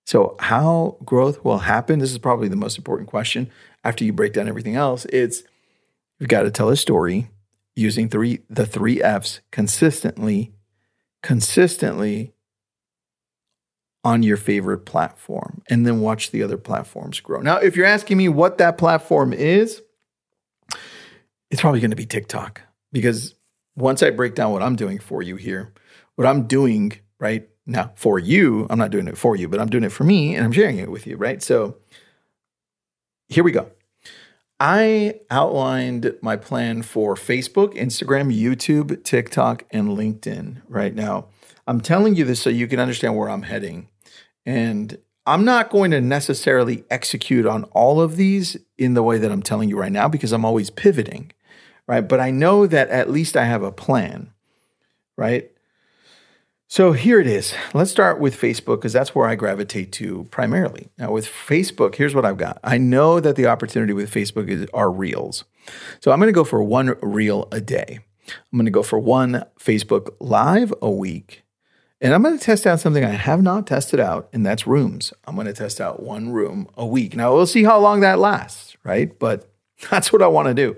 So, 0.06 0.36
how 0.38 0.98
growth 1.04 1.44
will 1.44 1.58
happen? 1.58 1.98
This 1.98 2.12
is 2.12 2.18
probably 2.18 2.48
the 2.48 2.56
most 2.56 2.78
important 2.78 3.08
question 3.08 3.50
after 3.82 4.04
you 4.04 4.12
break 4.12 4.32
down 4.32 4.48
everything 4.48 4.76
else. 4.76 5.04
It's 5.06 5.42
you've 6.18 6.28
got 6.28 6.42
to 6.42 6.50
tell 6.50 6.68
a 6.68 6.76
story 6.76 7.28
using 7.74 8.08
three 8.08 8.40
the 8.48 8.66
three 8.66 9.02
F's 9.02 9.40
consistently, 9.50 10.52
consistently 11.22 12.32
on 14.04 14.22
your 14.22 14.36
favorite 14.36 14.86
platform, 14.86 15.62
and 15.68 15.84
then 15.84 16.00
watch 16.00 16.30
the 16.30 16.42
other 16.42 16.56
platforms 16.56 17.18
grow. 17.18 17.40
Now, 17.40 17.56
if 17.56 17.74
you're 17.74 17.86
asking 17.86 18.16
me 18.18 18.28
what 18.28 18.58
that 18.58 18.78
platform 18.78 19.32
is, 19.32 19.82
it's 21.50 21.60
probably 21.60 21.80
going 21.80 21.90
to 21.90 21.96
be 21.96 22.06
TikTok 22.06 22.62
because 22.92 23.34
once 23.76 24.02
I 24.02 24.10
break 24.10 24.34
down 24.34 24.52
what 24.52 24.62
I'm 24.62 24.76
doing 24.76 24.98
for 24.98 25.22
you 25.22 25.36
here, 25.36 25.72
what 26.16 26.26
I'm 26.26 26.46
doing 26.46 26.92
right 27.18 27.48
now 27.66 27.92
for 27.94 28.18
you, 28.18 28.66
I'm 28.70 28.78
not 28.78 28.90
doing 28.90 29.08
it 29.08 29.18
for 29.18 29.36
you, 29.36 29.48
but 29.48 29.60
I'm 29.60 29.68
doing 29.68 29.84
it 29.84 29.92
for 29.92 30.04
me 30.04 30.34
and 30.34 30.44
I'm 30.44 30.52
sharing 30.52 30.78
it 30.78 30.90
with 30.90 31.06
you, 31.06 31.16
right? 31.16 31.42
So 31.42 31.76
here 33.28 33.44
we 33.44 33.52
go. 33.52 33.70
I 34.58 35.20
outlined 35.30 36.14
my 36.22 36.36
plan 36.36 36.82
for 36.82 37.14
Facebook, 37.14 37.74
Instagram, 37.74 38.34
YouTube, 38.34 39.04
TikTok, 39.04 39.64
and 39.70 39.88
LinkedIn 39.88 40.62
right 40.68 40.94
now. 40.94 41.26
I'm 41.66 41.80
telling 41.80 42.14
you 42.14 42.24
this 42.24 42.40
so 42.40 42.48
you 42.48 42.66
can 42.66 42.80
understand 42.80 43.16
where 43.16 43.28
I'm 43.28 43.42
heading. 43.42 43.88
And 44.46 44.96
I'm 45.26 45.44
not 45.44 45.70
going 45.70 45.90
to 45.90 46.00
necessarily 46.00 46.84
execute 46.88 47.46
on 47.46 47.64
all 47.64 48.00
of 48.00 48.16
these 48.16 48.56
in 48.78 48.94
the 48.94 49.02
way 49.02 49.18
that 49.18 49.30
I'm 49.30 49.42
telling 49.42 49.68
you 49.68 49.78
right 49.78 49.92
now 49.92 50.08
because 50.08 50.32
I'm 50.32 50.44
always 50.44 50.70
pivoting 50.70 51.32
right? 51.86 52.06
But 52.06 52.20
I 52.20 52.30
know 52.30 52.66
that 52.66 52.88
at 52.90 53.10
least 53.10 53.36
I 53.36 53.44
have 53.44 53.62
a 53.62 53.72
plan, 53.72 54.32
right? 55.16 55.50
So 56.68 56.92
here 56.92 57.20
it 57.20 57.28
is. 57.28 57.54
Let's 57.74 57.92
start 57.92 58.18
with 58.18 58.40
Facebook 58.40 58.78
because 58.78 58.92
that's 58.92 59.14
where 59.14 59.28
I 59.28 59.36
gravitate 59.36 59.92
to 59.92 60.24
primarily. 60.32 60.88
Now, 60.98 61.12
with 61.12 61.26
Facebook, 61.26 61.94
here's 61.94 62.14
what 62.14 62.24
I've 62.24 62.38
got. 62.38 62.58
I 62.64 62.76
know 62.76 63.20
that 63.20 63.36
the 63.36 63.46
opportunity 63.46 63.92
with 63.92 64.12
Facebook 64.12 64.48
is 64.48 64.66
are 64.74 64.90
reels. 64.90 65.44
So 66.00 66.10
I'm 66.10 66.18
going 66.18 66.28
to 66.28 66.32
go 66.32 66.44
for 66.44 66.62
one 66.62 66.96
reel 67.00 67.48
a 67.52 67.60
day. 67.60 68.00
I'm 68.28 68.58
going 68.58 68.64
to 68.66 68.72
go 68.72 68.82
for 68.82 68.98
one 68.98 69.44
Facebook 69.60 70.14
live 70.18 70.74
a 70.82 70.90
week. 70.90 71.44
And 72.00 72.12
I'm 72.12 72.22
going 72.22 72.36
to 72.36 72.44
test 72.44 72.66
out 72.66 72.80
something 72.80 73.04
I 73.04 73.10
have 73.10 73.42
not 73.42 73.66
tested 73.66 74.00
out, 74.00 74.28
and 74.32 74.44
that's 74.44 74.66
rooms. 74.66 75.14
I'm 75.24 75.34
going 75.34 75.46
to 75.46 75.52
test 75.52 75.80
out 75.80 76.02
one 76.02 76.30
room 76.30 76.68
a 76.76 76.84
week. 76.84 77.16
Now 77.16 77.32
we'll 77.32 77.46
see 77.46 77.64
how 77.64 77.78
long 77.78 78.00
that 78.00 78.18
lasts, 78.18 78.76
right? 78.84 79.16
But 79.18 79.48
that's 79.90 80.12
what 80.12 80.20
I 80.20 80.26
want 80.26 80.48
to 80.48 80.54
do. 80.54 80.76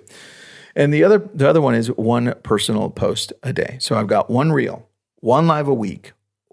And 0.79 0.95
the 0.95 1.03
other 1.03 1.19
the 1.35 1.49
other 1.49 1.61
one 1.61 1.75
is 1.75 1.89
one 1.89 2.35
personal 2.45 2.89
post 2.89 3.33
a 3.43 3.53
day. 3.53 3.79
So 3.81 3.97
I've 3.97 4.07
got 4.07 4.31
one 4.31 4.53
reel, 4.53 4.89
one 5.17 5.49
live 5.49 5.67
a 5.67 5.75
week, 5.75 6.13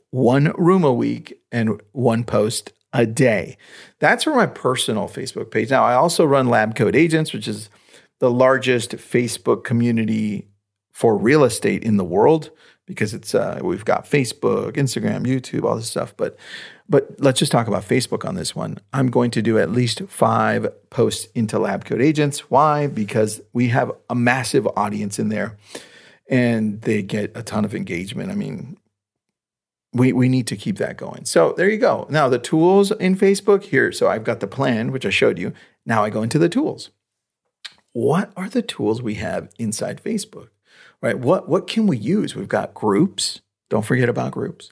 one 0.09 0.51
room 0.57 0.83
a 0.83 0.91
week, 0.91 1.39
and 1.51 1.79
one 1.91 2.23
post 2.23 2.73
a 2.91 3.05
day. 3.05 3.55
That's 3.99 4.23
for 4.23 4.35
my 4.35 4.47
personal 4.47 5.07
Facebook 5.07 5.51
page. 5.51 5.69
Now 5.69 5.83
I 5.83 5.93
also 5.93 6.25
run 6.25 6.49
Lab 6.49 6.75
Coat 6.75 6.95
Agents, 6.95 7.33
which 7.33 7.47
is 7.47 7.69
the 8.19 8.31
largest 8.31 8.93
Facebook 8.93 9.63
community 9.63 10.47
for 10.91 11.15
real 11.15 11.43
estate 11.43 11.83
in 11.83 11.97
the 11.97 12.03
world 12.03 12.49
because 12.87 13.13
it's 13.13 13.35
uh, 13.35 13.59
we've 13.63 13.85
got 13.85 14.05
Facebook, 14.05 14.73
Instagram, 14.73 15.27
YouTube, 15.27 15.65
all 15.65 15.75
this 15.75 15.89
stuff. 15.89 16.15
But 16.17 16.35
but 16.87 17.15
let's 17.19 17.39
just 17.39 17.51
talk 17.51 17.67
about 17.67 17.83
Facebook 17.83 18.27
on 18.27 18.35
this 18.35 18.55
one. 18.55 18.77
I'm 18.93 19.09
going 19.09 19.31
to 19.31 19.41
do 19.41 19.57
at 19.57 19.71
least 19.71 20.01
five 20.07 20.67
posts 20.89 21.27
into 21.33 21.59
Lab 21.59 21.85
Coat 21.85 22.01
Agents. 22.01 22.49
Why? 22.51 22.87
Because 22.87 23.41
we 23.53 23.69
have 23.69 23.91
a 24.09 24.15
massive 24.15 24.67
audience 24.75 25.19
in 25.19 25.29
there, 25.29 25.57
and 26.29 26.81
they 26.81 27.01
get 27.01 27.31
a 27.35 27.43
ton 27.43 27.65
of 27.65 27.75
engagement. 27.75 28.31
I 28.31 28.35
mean. 28.35 28.77
We, 29.93 30.11
we 30.11 30.27
need 30.27 30.45
to 30.47 30.57
keep 30.57 30.77
that 30.79 30.97
going. 30.97 31.23
So 31.23 31.53
there 31.53 31.69
you 31.69 31.77
go. 31.77 32.05
Now, 32.09 32.27
the 32.27 32.37
tools 32.37 32.91
in 32.91 33.15
Facebook 33.15 33.63
here. 33.63 33.93
So 33.93 34.09
I've 34.09 34.25
got 34.25 34.41
the 34.41 34.45
plan, 34.45 34.91
which 34.91 35.05
I 35.05 35.09
showed 35.09 35.39
you. 35.39 35.53
Now 35.85 36.03
I 36.03 36.09
go 36.09 36.21
into 36.21 36.37
the 36.37 36.49
tools. 36.49 36.89
What 37.93 38.33
are 38.35 38.49
the 38.49 38.61
tools 38.61 39.01
we 39.01 39.13
have 39.13 39.47
inside 39.57 40.03
Facebook? 40.03 40.49
right? 41.05 41.19
What, 41.19 41.47
what 41.47 41.67
can 41.67 41.85
we 41.85 41.97
use? 41.97 42.35
We've 42.35 42.47
got 42.47 42.73
groups. 42.73 43.41
Don't 43.69 43.85
forget 43.85 44.09
about 44.09 44.31
groups. 44.31 44.71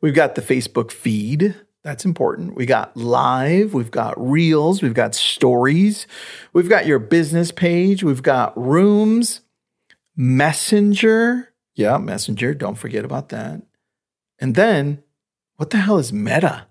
We've 0.00 0.14
got 0.14 0.34
the 0.34 0.42
Facebook 0.42 0.90
feed. 0.90 1.54
That's 1.82 2.04
important. 2.04 2.56
We 2.56 2.66
got 2.66 2.96
live, 2.96 3.72
we've 3.72 3.92
got 3.92 4.14
reels, 4.18 4.82
we've 4.82 4.92
got 4.92 5.14
stories, 5.14 6.08
we've 6.52 6.68
got 6.68 6.84
your 6.84 6.98
business 6.98 7.52
page, 7.52 8.02
we've 8.02 8.24
got 8.24 8.58
rooms, 8.58 9.42
messenger. 10.16 11.52
Yeah, 11.76 11.98
messenger. 11.98 12.54
Don't 12.54 12.74
forget 12.74 13.04
about 13.04 13.28
that. 13.28 13.62
And 14.40 14.56
then, 14.56 15.04
what 15.56 15.70
the 15.70 15.78
hell 15.78 15.98
is 15.98 16.12
meta? 16.12 16.66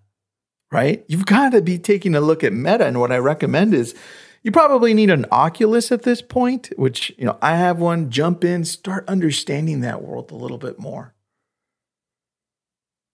Right? 0.71 1.05
You've 1.07 1.25
got 1.25 1.53
to 1.53 1.61
be 1.61 1.79
taking 1.79 2.13
a 2.13 2.21
look 2.21 2.43
at 2.43 2.51
meta. 2.51 2.85
And 2.85 2.99
what 2.99 3.13
I 3.13 3.17
recommend 3.17 3.73
is 3.73 3.95
you 4.43 4.51
probably 4.51 4.93
need 4.93 5.09
an 5.09 5.25
Oculus 5.31 5.91
at 5.91 6.03
this 6.03 6.21
point, 6.21 6.71
which, 6.75 7.13
you 7.17 7.25
know, 7.25 7.37
I 7.41 7.55
have 7.55 7.79
one. 7.79 8.11
Jump 8.11 8.43
in, 8.43 8.65
start 8.65 9.07
understanding 9.07 9.81
that 9.81 10.03
world 10.03 10.29
a 10.29 10.35
little 10.35 10.57
bit 10.57 10.77
more. 10.77 11.14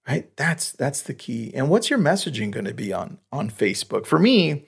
Right? 0.07 0.35
That's 0.35 0.71
that's 0.71 1.01
the 1.01 1.13
key. 1.13 1.51
And 1.53 1.69
what's 1.69 1.89
your 1.89 1.99
messaging 1.99 2.51
going 2.51 2.65
to 2.65 2.73
be 2.73 2.91
on 2.91 3.19
on 3.31 3.49
Facebook? 3.49 4.05
For 4.05 4.17
me, 4.17 4.65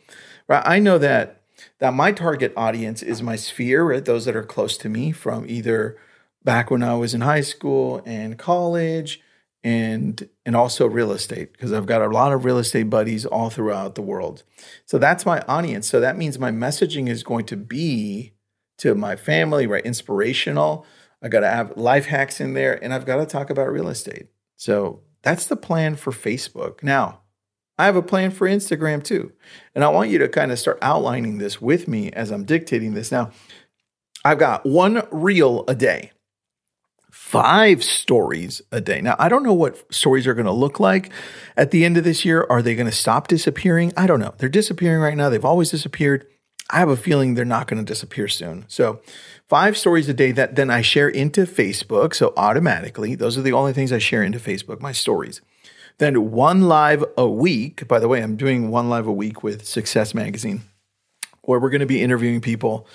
right, 0.47 0.63
I 0.65 0.79
know 0.79 0.97
that 0.99 1.41
that 1.79 1.93
my 1.93 2.11
target 2.11 2.53
audience 2.55 3.01
is 3.01 3.21
my 3.21 3.35
sphere, 3.35 3.83
right? 3.83 4.05
Those 4.05 4.25
that 4.25 4.35
are 4.35 4.43
close 4.43 4.77
to 4.77 4.89
me 4.89 5.11
from 5.11 5.45
either 5.47 5.97
back 6.43 6.69
when 6.69 6.83
I 6.83 6.95
was 6.95 7.13
in 7.13 7.21
high 7.21 7.41
school 7.41 8.01
and 8.05 8.37
college 8.37 9.21
and 9.63 10.27
and 10.45 10.55
also 10.55 10.85
real 10.87 11.11
estate 11.11 11.53
because 11.53 11.71
I've 11.71 11.85
got 11.85 12.01
a 12.01 12.07
lot 12.07 12.33
of 12.33 12.43
real 12.45 12.57
estate 12.57 12.89
buddies 12.89 13.25
all 13.25 13.49
throughout 13.49 13.95
the 13.95 14.01
world. 14.01 14.43
So 14.85 14.97
that's 14.97 15.25
my 15.25 15.41
audience. 15.47 15.87
So 15.87 15.99
that 15.99 16.17
means 16.17 16.37
my 16.37 16.51
messaging 16.51 17.07
is 17.07 17.23
going 17.23 17.45
to 17.45 17.57
be 17.57 18.33
to 18.79 18.95
my 18.95 19.15
family, 19.15 19.65
right? 19.67 19.85
Inspirational. 19.85 20.85
I 21.21 21.29
got 21.29 21.39
to 21.39 21.49
have 21.49 21.77
life 21.77 22.05
hacks 22.05 22.41
in 22.41 22.53
there 22.53 22.81
and 22.83 22.93
I've 22.93 23.05
got 23.05 23.17
to 23.17 23.25
talk 23.25 23.49
about 23.49 23.71
real 23.71 23.87
estate. 23.87 24.27
So 24.57 25.01
that's 25.23 25.47
the 25.47 25.55
plan 25.55 25.95
for 25.95 26.11
Facebook. 26.11 26.83
Now, 26.83 27.21
I 27.77 27.85
have 27.85 27.95
a 27.95 28.03
plan 28.03 28.31
for 28.31 28.47
Instagram 28.47 29.03
too. 29.03 29.31
And 29.73 29.83
I 29.83 29.89
want 29.89 30.09
you 30.09 30.19
to 30.19 30.29
kind 30.29 30.51
of 30.51 30.59
start 30.59 30.77
outlining 30.81 31.39
this 31.39 31.61
with 31.61 31.87
me 31.87 32.11
as 32.11 32.31
I'm 32.31 32.45
dictating 32.45 32.93
this. 32.93 33.11
Now, 33.11 33.31
I've 34.23 34.39
got 34.39 34.65
one 34.65 35.07
reel 35.11 35.65
a 35.67 35.75
day 35.75 36.11
five 37.13 37.83
stories 37.83 38.61
a 38.71 38.81
day. 38.81 38.99
Now, 38.99 39.15
I 39.19 39.29
don't 39.29 39.43
know 39.43 39.53
what 39.53 39.93
stories 39.93 40.25
are 40.25 40.33
going 40.33 40.47
to 40.47 40.51
look 40.51 40.79
like 40.79 41.11
at 41.55 41.69
the 41.69 41.85
end 41.85 41.95
of 41.95 42.03
this 42.03 42.25
year. 42.25 42.45
Are 42.49 42.61
they 42.61 42.73
going 42.73 42.89
to 42.89 42.91
stop 42.91 43.27
disappearing? 43.27 43.93
I 43.95 44.07
don't 44.07 44.19
know. 44.19 44.33
They're 44.37 44.49
disappearing 44.49 44.99
right 44.99 45.15
now. 45.15 45.29
They've 45.29 45.45
always 45.45 45.69
disappeared. 45.69 46.25
I 46.73 46.77
have 46.77 46.89
a 46.89 46.97
feeling 46.97 47.35
they're 47.35 47.45
not 47.45 47.67
going 47.67 47.77
to 47.77 47.89
disappear 47.89 48.27
soon. 48.27 48.65
So, 48.67 48.99
five 49.47 49.77
stories 49.77 50.09
a 50.09 50.13
day 50.13 50.31
that 50.31 50.55
then 50.55 50.71
I 50.71 50.81
share 50.81 51.07
into 51.07 51.41
Facebook. 51.41 52.15
So, 52.15 52.33
automatically, 52.35 53.13
those 53.13 53.37
are 53.37 53.43
the 53.43 53.53
only 53.53 53.73
things 53.73 53.91
I 53.91 53.99
share 53.99 54.23
into 54.23 54.39
Facebook, 54.39 54.81
my 54.81 54.91
stories. 54.91 55.39
Then, 55.99 56.31
one 56.31 56.63
live 56.63 57.05
a 57.15 57.29
week. 57.29 57.87
By 57.87 57.99
the 57.99 58.07
way, 58.07 58.23
I'm 58.23 58.35
doing 58.35 58.71
one 58.71 58.89
live 58.89 59.05
a 59.05 59.13
week 59.13 59.43
with 59.43 59.67
Success 59.67 60.15
Magazine, 60.15 60.63
where 61.43 61.59
we're 61.59 61.69
going 61.69 61.79
to 61.81 61.85
be 61.85 62.01
interviewing 62.01 62.41
people 62.41 62.87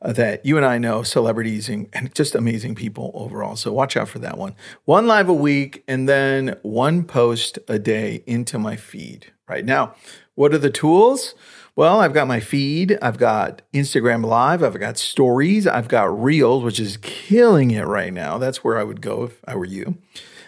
uh, 0.00 0.12
that 0.12 0.46
you 0.46 0.56
and 0.56 0.64
I 0.64 0.78
know, 0.78 1.02
celebrities 1.02 1.68
and, 1.68 1.88
and, 1.92 2.14
just 2.14 2.36
amazing 2.36 2.76
people 2.76 3.10
overall. 3.14 3.56
So 3.56 3.72
watch 3.72 3.96
out 3.96 4.08
for 4.08 4.20
that 4.20 4.38
one. 4.38 4.54
One 4.84 5.08
live 5.08 5.28
a 5.28 5.34
week 5.34 5.82
and 5.88 6.08
then 6.08 6.56
one 6.62 7.02
post 7.02 7.58
a 7.66 7.80
day 7.80 8.22
into 8.26 8.60
my 8.60 8.76
feed. 8.76 9.32
Right 9.48 9.64
now, 9.64 9.94
what 10.34 10.54
are 10.54 10.58
the 10.58 10.70
tools? 10.70 11.34
Well, 11.76 12.00
I've 12.00 12.12
got 12.12 12.28
my 12.28 12.38
feed, 12.38 12.96
I've 13.02 13.18
got 13.18 13.62
Instagram 13.72 14.24
Live, 14.24 14.62
I've 14.62 14.78
got 14.78 14.96
stories, 14.96 15.66
I've 15.66 15.88
got 15.88 16.22
Reels, 16.22 16.62
which 16.62 16.78
is 16.78 16.98
killing 16.98 17.72
it 17.72 17.82
right 17.82 18.12
now. 18.12 18.38
That's 18.38 18.62
where 18.62 18.78
I 18.78 18.84
would 18.84 19.00
go 19.00 19.24
if 19.24 19.40
I 19.44 19.56
were 19.56 19.64
you. 19.64 19.98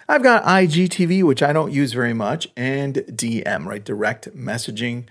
I've 0.09 0.23
got 0.23 0.45
IGTV, 0.45 1.25
which 1.25 1.43
I 1.43 1.53
don't 1.53 1.73
use 1.73 1.93
very 1.93 2.15
much, 2.15 2.47
and 2.57 2.95
DM, 2.95 3.67
right? 3.67 3.85
Direct 3.85 4.37
messaging. 4.37 5.07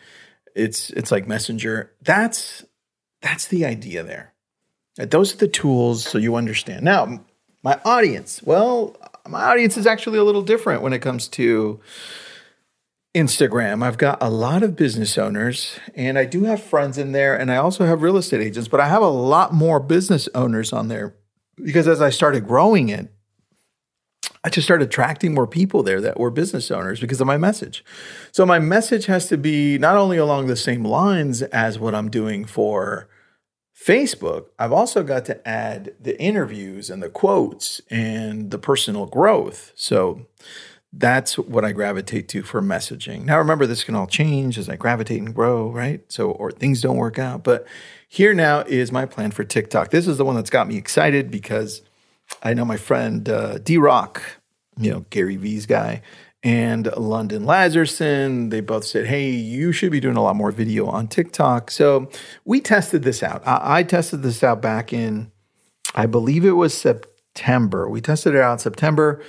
It's 0.55 0.89
it's 0.91 1.11
like 1.11 1.27
Messenger. 1.27 1.91
That's 2.01 2.63
that's 3.21 3.47
the 3.47 3.65
idea 3.65 4.01
there. 4.03 4.33
Those 4.95 5.33
are 5.33 5.37
the 5.37 5.49
tools 5.49 6.05
so 6.05 6.17
you 6.17 6.35
understand. 6.35 6.83
Now, 6.83 7.25
my 7.61 7.77
audience, 7.83 8.41
well, 8.41 8.95
my 9.27 9.43
audience 9.43 9.75
is 9.75 9.85
actually 9.85 10.19
a 10.19 10.23
little 10.23 10.43
different 10.43 10.81
when 10.81 10.93
it 10.93 10.99
comes 10.99 11.27
to 11.29 11.81
Instagram. 13.15 13.81
I've 13.81 13.97
got 13.97 14.17
a 14.21 14.29
lot 14.29 14.61
of 14.61 14.75
business 14.75 15.17
owners 15.17 15.79
and 15.95 16.19
I 16.19 16.25
do 16.25 16.43
have 16.43 16.61
friends 16.61 16.97
in 16.97 17.13
there 17.13 17.33
and 17.33 17.49
I 17.49 17.55
also 17.55 17.85
have 17.85 18.01
real 18.01 18.17
estate 18.17 18.41
agents, 18.41 18.67
but 18.67 18.81
I 18.81 18.89
have 18.89 19.01
a 19.01 19.07
lot 19.07 19.53
more 19.53 19.79
business 19.79 20.27
owners 20.35 20.73
on 20.73 20.89
there 20.89 21.15
because 21.55 21.87
as 21.87 22.01
I 22.01 22.09
started 22.09 22.45
growing 22.45 22.89
it, 22.89 23.09
I 24.43 24.49
just 24.49 24.67
started 24.67 24.89
attracting 24.89 25.33
more 25.33 25.47
people 25.47 25.81
there 25.81 26.01
that 26.01 26.19
were 26.19 26.29
business 26.29 26.69
owners 26.69 26.99
because 26.99 27.21
of 27.21 27.25
my 27.25 27.37
message. 27.37 27.85
So 28.33 28.45
my 28.45 28.59
message 28.59 29.05
has 29.05 29.27
to 29.29 29.37
be 29.37 29.77
not 29.77 29.95
only 29.95 30.17
along 30.17 30.47
the 30.47 30.57
same 30.57 30.83
lines 30.83 31.41
as 31.41 31.79
what 31.79 31.95
I'm 31.95 32.11
doing 32.11 32.43
for 32.43 33.07
Facebook, 33.75 34.47
I've 34.59 34.73
also 34.73 35.03
got 35.03 35.25
to 35.25 35.47
add 35.47 35.95
the 35.99 36.19
interviews 36.21 36.89
and 36.89 37.01
the 37.01 37.09
quotes 37.09 37.81
and 37.89 38.51
the 38.51 38.59
personal 38.59 39.05
growth. 39.05 39.71
So 39.75 40.27
that's 40.97 41.37
what 41.37 41.65
I 41.65 41.73
gravitate 41.73 42.29
to 42.29 42.41
for 42.41 42.61
messaging. 42.61 43.25
Now, 43.25 43.37
remember, 43.37 43.65
this 43.65 43.83
can 43.83 43.95
all 43.95 44.07
change 44.07 44.57
as 44.57 44.69
I 44.69 44.77
gravitate 44.77 45.21
and 45.21 45.35
grow, 45.35 45.69
right? 45.69 46.01
So, 46.09 46.31
or 46.31 46.51
things 46.51 46.81
don't 46.81 46.95
work 46.95 47.19
out. 47.19 47.43
But 47.43 47.67
here 48.07 48.33
now 48.33 48.61
is 48.61 48.91
my 48.91 49.05
plan 49.05 49.31
for 49.31 49.43
TikTok. 49.43 49.91
This 49.91 50.07
is 50.07 50.17
the 50.17 50.25
one 50.25 50.35
that's 50.35 50.49
got 50.49 50.67
me 50.67 50.77
excited 50.77 51.29
because 51.29 51.81
I 52.41 52.53
know 52.53 52.63
my 52.63 52.77
friend 52.77 53.27
uh, 53.27 53.57
D 53.57 53.77
Rock, 53.77 54.21
you 54.77 54.89
know, 54.89 55.05
Gary 55.09 55.35
Vee's 55.35 55.65
guy, 55.65 56.01
and 56.43 56.87
London 56.95 57.45
Lazarson. 57.45 58.49
They 58.49 58.61
both 58.61 58.85
said, 58.85 59.07
hey, 59.07 59.31
you 59.31 59.73
should 59.73 59.91
be 59.91 59.99
doing 59.99 60.15
a 60.15 60.23
lot 60.23 60.37
more 60.37 60.51
video 60.51 60.85
on 60.85 61.07
TikTok. 61.07 61.71
So 61.71 62.09
we 62.45 62.61
tested 62.61 63.03
this 63.03 63.21
out. 63.21 63.45
I, 63.45 63.79
I 63.79 63.83
tested 63.83 64.23
this 64.23 64.43
out 64.43 64.61
back 64.61 64.93
in, 64.93 65.31
I 65.93 66.05
believe 66.05 66.45
it 66.45 66.51
was 66.51 66.73
September. 66.73 67.89
We 67.89 67.99
tested 67.99 68.33
it 68.33 68.41
out 68.41 68.53
in 68.53 68.59
September 68.59 69.21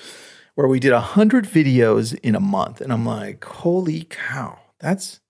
where 0.57 0.67
we 0.67 0.81
did 0.81 0.93
100 0.93 1.45
videos 1.45 2.19
in 2.21 2.35
a 2.35 2.41
month. 2.41 2.81
And 2.81 2.93
I'm 2.93 3.07
like, 3.07 3.45
holy 3.45 4.09
cow, 4.11 4.59
that's 4.81 5.21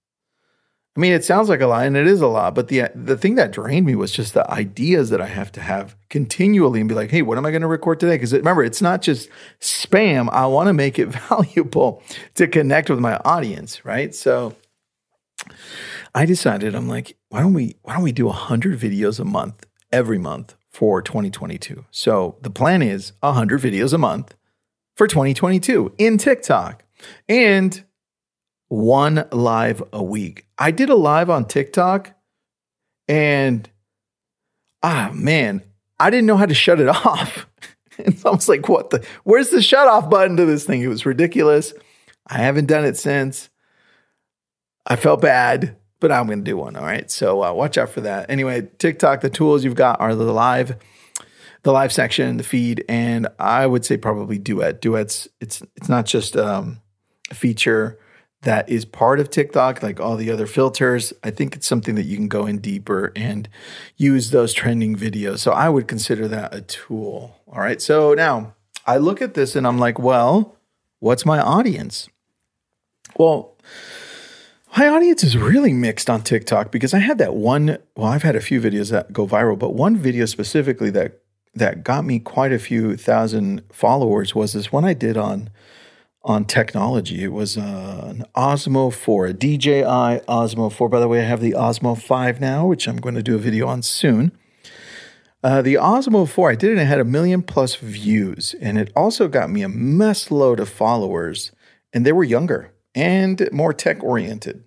I 0.97 0.99
mean, 0.99 1.13
it 1.13 1.27
sounds 1.27 1.51
like 1.51 1.61
a 1.61 1.67
lot, 1.67 1.85
and 1.85 1.95
it 1.95 2.07
is 2.07 2.23
a 2.23 2.27
lot. 2.27 2.55
But 2.55 2.69
the 2.69 2.85
the 2.95 3.19
thing 3.19 3.35
that 3.35 3.53
drained 3.53 3.85
me 3.85 3.95
was 3.95 4.11
just 4.11 4.33
the 4.33 4.51
ideas 4.51 5.11
that 5.11 5.21
I 5.21 5.27
have 5.27 5.53
to 5.53 5.61
have 5.61 5.95
continually, 6.09 6.81
and 6.81 6.89
be 6.89 6.95
like, 6.95 7.11
"Hey, 7.11 7.21
what 7.21 7.37
am 7.37 7.45
I 7.45 7.51
going 7.51 7.61
to 7.61 7.69
record 7.69 8.01
today?" 8.01 8.15
Because 8.15 8.33
remember, 8.33 8.65
it's 8.65 8.81
not 8.81 9.03
just 9.03 9.29
spam. 9.61 10.31
I 10.33 10.47
want 10.47 10.69
to 10.69 10.73
make 10.73 10.99
it 10.99 11.09
valuable 11.29 12.03
to 12.37 12.49
connect 12.49 12.89
with 12.89 12.99
my 12.99 13.21
audience, 13.27 13.85
right? 13.85 14.15
So, 14.15 14.57
I 16.15 16.25
decided, 16.25 16.75
I'm 16.75 16.89
like, 16.89 17.19
why 17.29 17.41
don't 17.41 17.53
we 17.53 17.77
why 17.83 17.93
don't 17.93 18.03
we 18.03 18.13
do 18.13 18.31
hundred 18.31 18.81
videos 18.81 19.21
a 19.21 19.25
month 19.27 19.67
every 19.93 20.19
month 20.19 20.55
for 20.71 21.03
2022? 21.03 21.85
So 21.91 22.39
the 22.41 22.49
plan 22.49 22.81
is 22.81 23.13
hundred 23.23 23.61
videos 23.61 23.93
a 23.93 23.99
month 23.99 24.35
for 24.97 25.07
2022 25.07 25.95
in 25.99 26.19
TikTok, 26.19 26.83
and 27.29 27.85
one 28.69 29.27
live 29.31 29.83
a 29.93 30.03
week. 30.03 30.47
I 30.59 30.71
did 30.71 30.91
a 30.91 30.97
live 30.97 31.31
on 31.31 31.45
TikTok 31.47 32.13
and 33.09 33.69
ah 34.83 35.11
man, 35.15 35.63
I 35.99 36.11
didn't 36.11 36.27
know 36.27 36.37
how 36.37 36.47
to 36.47 36.55
shut 36.55 36.81
it 36.81 36.89
off. 37.07 37.47
It's 37.99 38.25
almost 38.25 38.49
like, 38.49 38.69
what 38.69 38.91
the, 38.91 39.07
where's 39.25 39.51
the 39.51 39.63
shut 39.63 39.89
off 39.89 40.11
button 40.11 40.37
to 40.37 40.45
this 40.45 40.65
thing? 40.65 40.83
It 40.83 40.89
was 40.89 41.07
ridiculous. 41.07 41.73
I 42.27 42.39
haven't 42.39 42.67
done 42.67 42.85
it 42.85 42.97
since. 42.97 43.49
I 44.85 44.97
felt 44.97 45.23
bad, 45.23 45.77
but 45.99 46.13
I'm 46.13 46.29
to 46.29 46.37
do 46.37 46.59
one. 46.59 46.77
All 46.77 46.85
right. 46.85 47.11
So 47.11 47.43
uh, 47.43 47.53
watch 47.53 47.79
out 47.79 47.89
for 47.89 48.03
that. 48.03 48.31
Anyway, 48.31 48.69
TikTok, 48.79 49.23
the 49.23 49.31
tools 49.31 49.65
you've 49.65 49.77
got 49.77 50.01
are 50.01 50.15
the 50.15 50.25
live, 50.25 50.77
the 51.67 51.73
live 51.73 51.93
section, 51.93 52.37
the 52.37 52.45
feed, 52.45 52.85
and 52.89 53.27
I 53.41 53.67
would 53.67 53.85
say 53.85 53.97
probably 53.97 54.39
duet. 54.39 54.81
Duets, 54.81 55.27
it's, 55.41 55.65
it's 55.75 55.89
not 55.89 56.07
just 56.07 56.37
um, 56.37 56.81
a 57.29 57.35
feature 57.35 57.99
that 58.43 58.69
is 58.69 58.85
part 58.85 59.19
of 59.19 59.31
TikTok, 59.31 59.83
like 59.83 59.99
all 59.99 60.15
the 60.17 60.31
other 60.31 60.47
filters. 60.47 61.13
I 61.25 61.33
think 61.33 61.57
it's 61.57 61.67
something 61.67 61.97
that 61.97 62.05
you 62.05 62.17
can 62.17 62.29
go 62.29 62.47
in 62.47 62.59
deeper 62.59 63.11
and 63.17 63.49
use 63.97 64.31
those 64.31 64.55
trending 64.55 64.95
videos. 64.95 65.41
So 65.41 65.51
I 65.51 65.69
would 65.69 65.89
consider 65.89 66.29
that 66.29 66.55
a 66.55 66.61
tool. 66.61 67.37
All 67.49 67.59
right. 67.59 67.83
So 67.83 68.15
now 68.15 68.55
I 68.87 68.99
look 68.99 69.21
at 69.21 69.35
this 69.35 69.57
and 69.57 69.67
I'm 69.67 69.79
like, 69.79 69.99
well, 69.99 70.55
what's 71.01 71.27
my 71.27 71.41
audience? 71.41 72.09
Well, 73.17 73.57
my 74.79 74.87
audience 74.87 75.25
is 75.25 75.37
really 75.37 75.73
mixed 75.73 76.09
on 76.09 76.23
TikTok 76.23 76.71
because 76.71 76.95
I 76.95 77.01
had 77.01 77.19
that 77.19 77.35
one. 77.35 77.79
Well, 77.97 78.07
I've 78.07 78.23
had 78.23 78.37
a 78.37 78.41
few 78.41 78.61
videos 78.61 78.93
that 78.93 79.13
go 79.13 79.27
viral, 79.27 79.59
but 79.59 79.75
one 79.75 79.97
video 79.97 80.27
specifically 80.27 80.91
that 80.91 81.23
that 81.57 81.83
got 81.83 82.05
me 82.05 82.19
quite 82.19 82.53
a 82.53 82.59
few 82.59 82.97
thousand 82.97 83.63
followers 83.73 84.35
was 84.35 84.53
this 84.53 84.71
one 84.71 84.85
I 84.85 84.95
did 84.95 85.17
on 85.17 85.51
on 86.23 86.45
technology. 86.45 87.23
It 87.23 87.33
was 87.33 87.57
uh, 87.57 88.09
an 88.09 88.25
Osmo 88.37 88.93
4, 88.93 89.27
a 89.27 89.33
DJI 89.33 89.85
Osmo 89.85 90.73
4. 90.73 90.89
By 90.89 90.99
the 90.99 91.07
way, 91.07 91.21
I 91.21 91.25
have 91.25 91.41
the 91.41 91.53
Osmo 91.53 91.97
5 91.97 92.41
now, 92.41 92.67
which 92.67 92.89
I'm 92.89 92.97
going 92.97 93.15
to 93.15 93.23
do 93.23 93.37
a 93.37 93.39
video 93.39 93.69
on 93.69 93.83
soon. 93.83 94.37
Uh, 95.45 95.63
the 95.63 95.75
Osmo 95.75 96.29
4, 96.29 96.51
I 96.51 96.55
did 96.57 96.73
it 96.73 96.79
it 96.79 96.87
had 96.87 96.99
a 96.99 97.05
million 97.05 97.43
plus 97.43 97.77
views, 97.77 98.57
and 98.61 98.77
it 98.77 98.91
also 98.97 99.29
got 99.29 99.51
me 99.51 99.63
a 99.63 99.69
mess 99.69 100.33
load 100.33 100.59
of 100.59 100.69
followers, 100.69 101.53
and 101.93 102.05
they 102.05 102.11
were 102.11 102.25
younger 102.25 102.73
and 102.93 103.49
more 103.53 103.73
tech 103.73 104.03
oriented. 104.03 104.65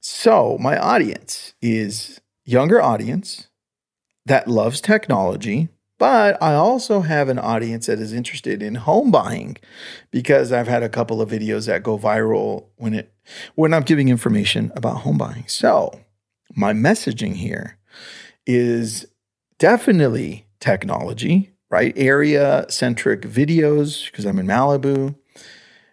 So, 0.00 0.56
my 0.58 0.78
audience 0.78 1.52
is 1.60 2.22
younger 2.46 2.80
audience 2.80 3.48
that 4.24 4.48
loves 4.48 4.80
technology, 4.80 5.68
but 5.98 6.40
I 6.40 6.54
also 6.54 7.00
have 7.00 7.28
an 7.28 7.38
audience 7.38 7.86
that 7.86 7.98
is 7.98 8.12
interested 8.12 8.62
in 8.62 8.76
home 8.76 9.10
buying 9.10 9.56
because 10.10 10.52
I've 10.52 10.68
had 10.68 10.82
a 10.82 10.88
couple 10.88 11.20
of 11.20 11.28
videos 11.28 11.66
that 11.66 11.82
go 11.82 11.98
viral 11.98 12.66
when 12.76 12.94
it 12.94 13.12
when 13.56 13.74
I'm 13.74 13.82
giving 13.82 14.08
information 14.08 14.72
about 14.76 14.98
home 14.98 15.18
buying. 15.18 15.44
So, 15.48 16.00
my 16.54 16.72
messaging 16.72 17.34
here 17.34 17.78
is 18.46 19.06
definitely 19.58 20.46
technology, 20.60 21.52
right? 21.68 21.92
Area 21.96 22.66
centric 22.68 23.22
videos 23.22 24.10
because 24.10 24.24
I'm 24.24 24.38
in 24.38 24.46
Malibu. 24.46 25.16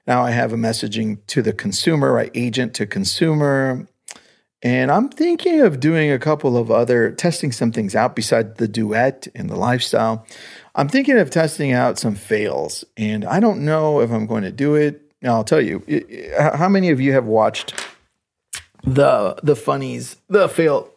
Now 0.08 0.22
I 0.22 0.32
have 0.32 0.54
a 0.54 0.58
messaging 0.58 1.26
to 1.28 1.41
the 1.41 1.52
consumer, 1.52 2.13
right? 2.13 2.32
Agent 2.36 2.76
to 2.76 2.86
consumer. 2.86 3.88
And 4.65 4.91
I'm 4.91 5.10
thinking 5.10 5.62
of 5.62 5.80
doing 5.80 6.12
a 6.12 6.17
couple 6.17 6.58
of 6.58 6.71
other, 6.71 7.12
testing 7.12 7.51
some 7.51 7.71
things 7.71 7.93
out 7.93 8.15
besides 8.15 8.56
the 8.58 8.67
duet 8.67 9.28
and 9.36 9.47
the 9.47 9.56
lifestyle. 9.56 10.25
I'm 10.73 10.89
thinking 10.89 11.19
of 11.19 11.30
testing 11.30 11.71
out 11.71 11.99
some 11.99 12.15
fails, 12.15 12.84
and 12.97 13.25
I 13.25 13.39
don't 13.39 13.63
know 13.63 14.01
if 14.01 14.10
I'm 14.10 14.25
going 14.25 14.41
to 14.41 14.51
do 14.51 14.73
it. 14.73 15.04
Now, 15.21 15.36
I'll 15.36 15.43
tell 15.43 15.62
you, 15.62 15.84
how 16.39 16.67
many 16.67 16.89
of 16.89 16.99
you 16.99 17.13
have 17.13 17.25
watched 17.25 17.75
the 18.82 19.38
the 19.43 19.56
funnies, 19.56 20.17
the 20.30 20.49
fail, 20.49 20.89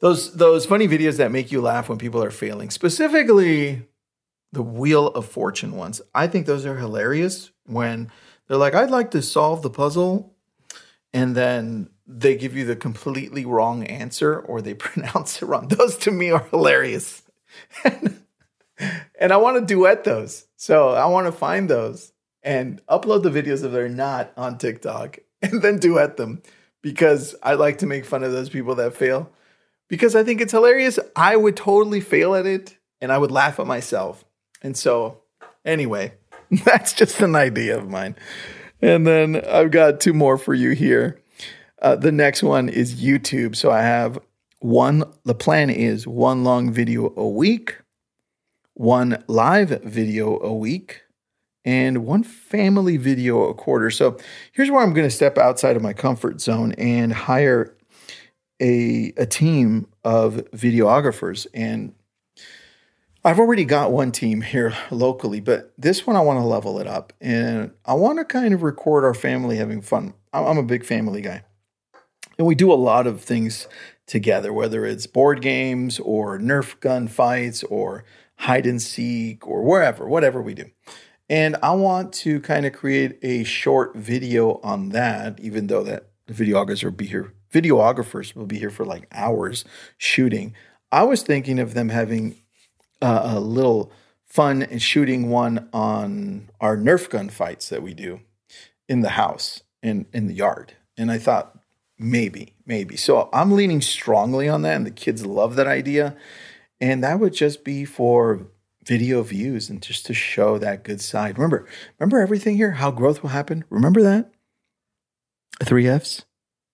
those 0.00 0.32
those 0.32 0.64
funny 0.64 0.88
videos 0.88 1.18
that 1.18 1.30
make 1.30 1.52
you 1.52 1.60
laugh 1.60 1.90
when 1.90 1.98
people 1.98 2.24
are 2.24 2.30
failing, 2.30 2.70
specifically 2.70 3.86
the 4.52 4.62
Wheel 4.62 5.08
of 5.08 5.26
Fortune 5.26 5.76
ones. 5.76 6.00
I 6.14 6.28
think 6.28 6.46
those 6.46 6.64
are 6.64 6.78
hilarious 6.78 7.50
when 7.66 8.10
they're 8.48 8.56
like, 8.56 8.74
"I'd 8.74 8.90
like 8.90 9.10
to 9.10 9.20
solve 9.20 9.60
the 9.60 9.68
puzzle," 9.68 10.34
and 11.12 11.34
then 11.34 11.90
they 12.18 12.36
give 12.36 12.56
you 12.56 12.64
the 12.64 12.76
completely 12.76 13.44
wrong 13.44 13.84
answer 13.84 14.38
or 14.38 14.60
they 14.60 14.74
pronounce 14.74 15.42
it 15.42 15.46
wrong. 15.46 15.68
Those 15.68 15.96
to 15.98 16.10
me 16.10 16.30
are 16.30 16.46
hilarious. 16.50 17.22
and 17.84 19.32
I 19.32 19.36
want 19.36 19.58
to 19.58 19.74
duet 19.74 20.04
those. 20.04 20.46
So 20.56 20.90
I 20.90 21.06
want 21.06 21.26
to 21.26 21.32
find 21.32 21.68
those 21.68 22.12
and 22.42 22.84
upload 22.86 23.22
the 23.22 23.30
videos 23.30 23.64
if 23.64 23.72
they're 23.72 23.88
not 23.88 24.32
on 24.36 24.58
TikTok 24.58 25.18
and 25.42 25.62
then 25.62 25.78
duet 25.78 26.16
them 26.16 26.42
because 26.82 27.34
I 27.42 27.54
like 27.54 27.78
to 27.78 27.86
make 27.86 28.04
fun 28.04 28.24
of 28.24 28.32
those 28.32 28.48
people 28.48 28.74
that 28.76 28.96
fail 28.96 29.30
because 29.88 30.16
I 30.16 30.24
think 30.24 30.40
it's 30.40 30.52
hilarious. 30.52 30.98
I 31.14 31.36
would 31.36 31.56
totally 31.56 32.00
fail 32.00 32.34
at 32.34 32.46
it 32.46 32.76
and 33.00 33.12
I 33.12 33.18
would 33.18 33.30
laugh 33.30 33.60
at 33.60 33.66
myself. 33.66 34.24
And 34.62 34.76
so, 34.76 35.22
anyway, 35.64 36.14
that's 36.64 36.92
just 36.92 37.20
an 37.20 37.34
idea 37.34 37.76
of 37.76 37.88
mine. 37.88 38.16
And 38.80 39.06
then 39.06 39.42
I've 39.48 39.70
got 39.70 40.00
two 40.00 40.12
more 40.12 40.36
for 40.36 40.54
you 40.54 40.70
here. 40.70 41.21
Uh, 41.82 41.96
the 41.96 42.12
next 42.12 42.42
one 42.44 42.68
is 42.68 43.02
YouTube. 43.02 43.56
So 43.56 43.70
I 43.70 43.82
have 43.82 44.18
one, 44.60 45.04
the 45.24 45.34
plan 45.34 45.68
is 45.68 46.06
one 46.06 46.44
long 46.44 46.72
video 46.72 47.12
a 47.16 47.28
week, 47.28 47.76
one 48.74 49.22
live 49.26 49.82
video 49.82 50.40
a 50.40 50.54
week, 50.54 51.02
and 51.64 52.06
one 52.06 52.22
family 52.22 52.96
video 52.96 53.48
a 53.48 53.54
quarter. 53.54 53.90
So 53.90 54.16
here's 54.52 54.70
where 54.70 54.80
I'm 54.80 54.94
going 54.94 55.06
to 55.06 55.14
step 55.14 55.36
outside 55.36 55.74
of 55.74 55.82
my 55.82 55.92
comfort 55.92 56.40
zone 56.40 56.72
and 56.72 57.12
hire 57.12 57.76
a, 58.60 59.12
a 59.16 59.26
team 59.26 59.88
of 60.04 60.34
videographers. 60.54 61.48
And 61.52 61.94
I've 63.24 63.40
already 63.40 63.64
got 63.64 63.90
one 63.90 64.12
team 64.12 64.40
here 64.40 64.76
locally, 64.92 65.40
but 65.40 65.72
this 65.76 66.06
one 66.06 66.14
I 66.14 66.20
want 66.20 66.38
to 66.38 66.44
level 66.44 66.78
it 66.78 66.86
up 66.86 67.12
and 67.20 67.72
I 67.84 67.94
want 67.94 68.18
to 68.18 68.24
kind 68.24 68.54
of 68.54 68.62
record 68.62 69.04
our 69.04 69.14
family 69.14 69.56
having 69.56 69.82
fun. 69.82 70.14
I'm 70.32 70.58
a 70.58 70.62
big 70.62 70.84
family 70.84 71.20
guy. 71.22 71.42
And 72.38 72.46
we 72.46 72.54
do 72.54 72.72
a 72.72 72.74
lot 72.74 73.06
of 73.06 73.20
things 73.22 73.68
together, 74.06 74.52
whether 74.52 74.84
it's 74.84 75.06
board 75.06 75.42
games 75.42 75.98
or 76.00 76.38
Nerf 76.38 76.78
gun 76.80 77.08
fights 77.08 77.62
or 77.64 78.04
hide 78.36 78.66
and 78.66 78.80
seek 78.80 79.46
or 79.46 79.62
wherever, 79.62 80.06
whatever 80.08 80.42
we 80.42 80.54
do. 80.54 80.70
And 81.28 81.56
I 81.62 81.72
want 81.72 82.12
to 82.14 82.40
kind 82.40 82.66
of 82.66 82.72
create 82.72 83.18
a 83.22 83.44
short 83.44 83.96
video 83.96 84.60
on 84.62 84.90
that, 84.90 85.40
even 85.40 85.68
though 85.68 85.84
that 85.84 86.08
the 86.26 86.34
videographers 86.34 86.84
will 86.84 86.90
be 86.90 87.06
here, 87.06 87.32
videographers 87.52 88.34
will 88.34 88.46
be 88.46 88.58
here 88.58 88.70
for 88.70 88.84
like 88.84 89.06
hours 89.12 89.64
shooting. 89.96 90.54
I 90.90 91.04
was 91.04 91.22
thinking 91.22 91.58
of 91.58 91.74
them 91.74 91.88
having 91.88 92.36
a 93.00 93.40
little 93.40 93.92
fun 94.26 94.62
and 94.62 94.80
shooting 94.80 95.28
one 95.28 95.68
on 95.72 96.50
our 96.60 96.76
Nerf 96.76 97.08
gun 97.08 97.28
fights 97.28 97.68
that 97.68 97.82
we 97.82 97.94
do 97.94 98.20
in 98.88 99.00
the 99.00 99.10
house 99.10 99.62
in 99.82 100.06
in 100.12 100.26
the 100.26 100.34
yard. 100.34 100.74
And 100.96 101.10
I 101.10 101.18
thought 101.18 101.58
Maybe, 102.02 102.54
maybe. 102.66 102.96
So 102.96 103.28
I'm 103.32 103.52
leaning 103.52 103.80
strongly 103.80 104.48
on 104.48 104.62
that, 104.62 104.76
and 104.76 104.84
the 104.84 104.90
kids 104.90 105.24
love 105.24 105.54
that 105.56 105.68
idea. 105.68 106.16
And 106.80 107.04
that 107.04 107.20
would 107.20 107.32
just 107.32 107.64
be 107.64 107.84
for 107.84 108.48
video 108.84 109.22
views 109.22 109.70
and 109.70 109.80
just 109.80 110.04
to 110.06 110.14
show 110.14 110.58
that 110.58 110.82
good 110.82 111.00
side. 111.00 111.38
Remember, 111.38 111.66
remember 111.98 112.20
everything 112.20 112.56
here, 112.56 112.72
how 112.72 112.90
growth 112.90 113.22
will 113.22 113.30
happen? 113.30 113.64
Remember 113.70 114.02
that? 114.02 114.32
Three 115.62 115.86
F's, 115.86 116.24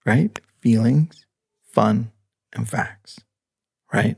right? 0.07 0.41
Feelings, 0.62 1.27
fun, 1.62 2.11
and 2.55 2.67
facts, 2.67 3.21
right? 3.93 4.17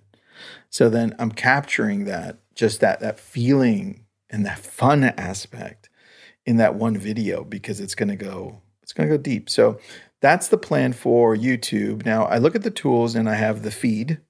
So 0.69 0.89
then 0.89 1.17
I'm 1.19 1.33
capturing 1.33 2.05
that, 2.05 2.39
just 2.55 2.81
that 2.81 3.01
that 3.01 3.19
feeling 3.19 4.07
and 4.31 4.47
that 4.47 4.61
fun 4.61 5.03
aspect 5.03 5.89
in 6.47 6.59
that 6.59 6.77
one 6.77 6.97
video 6.97 7.43
because 7.43 7.81
it's 7.81 7.97
going 7.97 8.09
to 8.09 8.17
go 8.17 8.63
it's 8.83 8.93
going 8.93 9.09
to 9.09 9.17
go 9.17 9.23
deep. 9.23 9.49
So 9.49 9.79
that's 10.21 10.49
the 10.49 10.59
plan 10.59 10.93
for 10.93 11.35
YouTube. 11.35 12.05
Now, 12.05 12.25
I 12.25 12.39
look 12.39 12.55
at 12.55 12.63
the 12.63 12.71
tools 12.71 13.15
and 13.15 13.29
I 13.29 13.35
have 13.35 13.63
the 13.63 13.71
feed. 13.71 14.21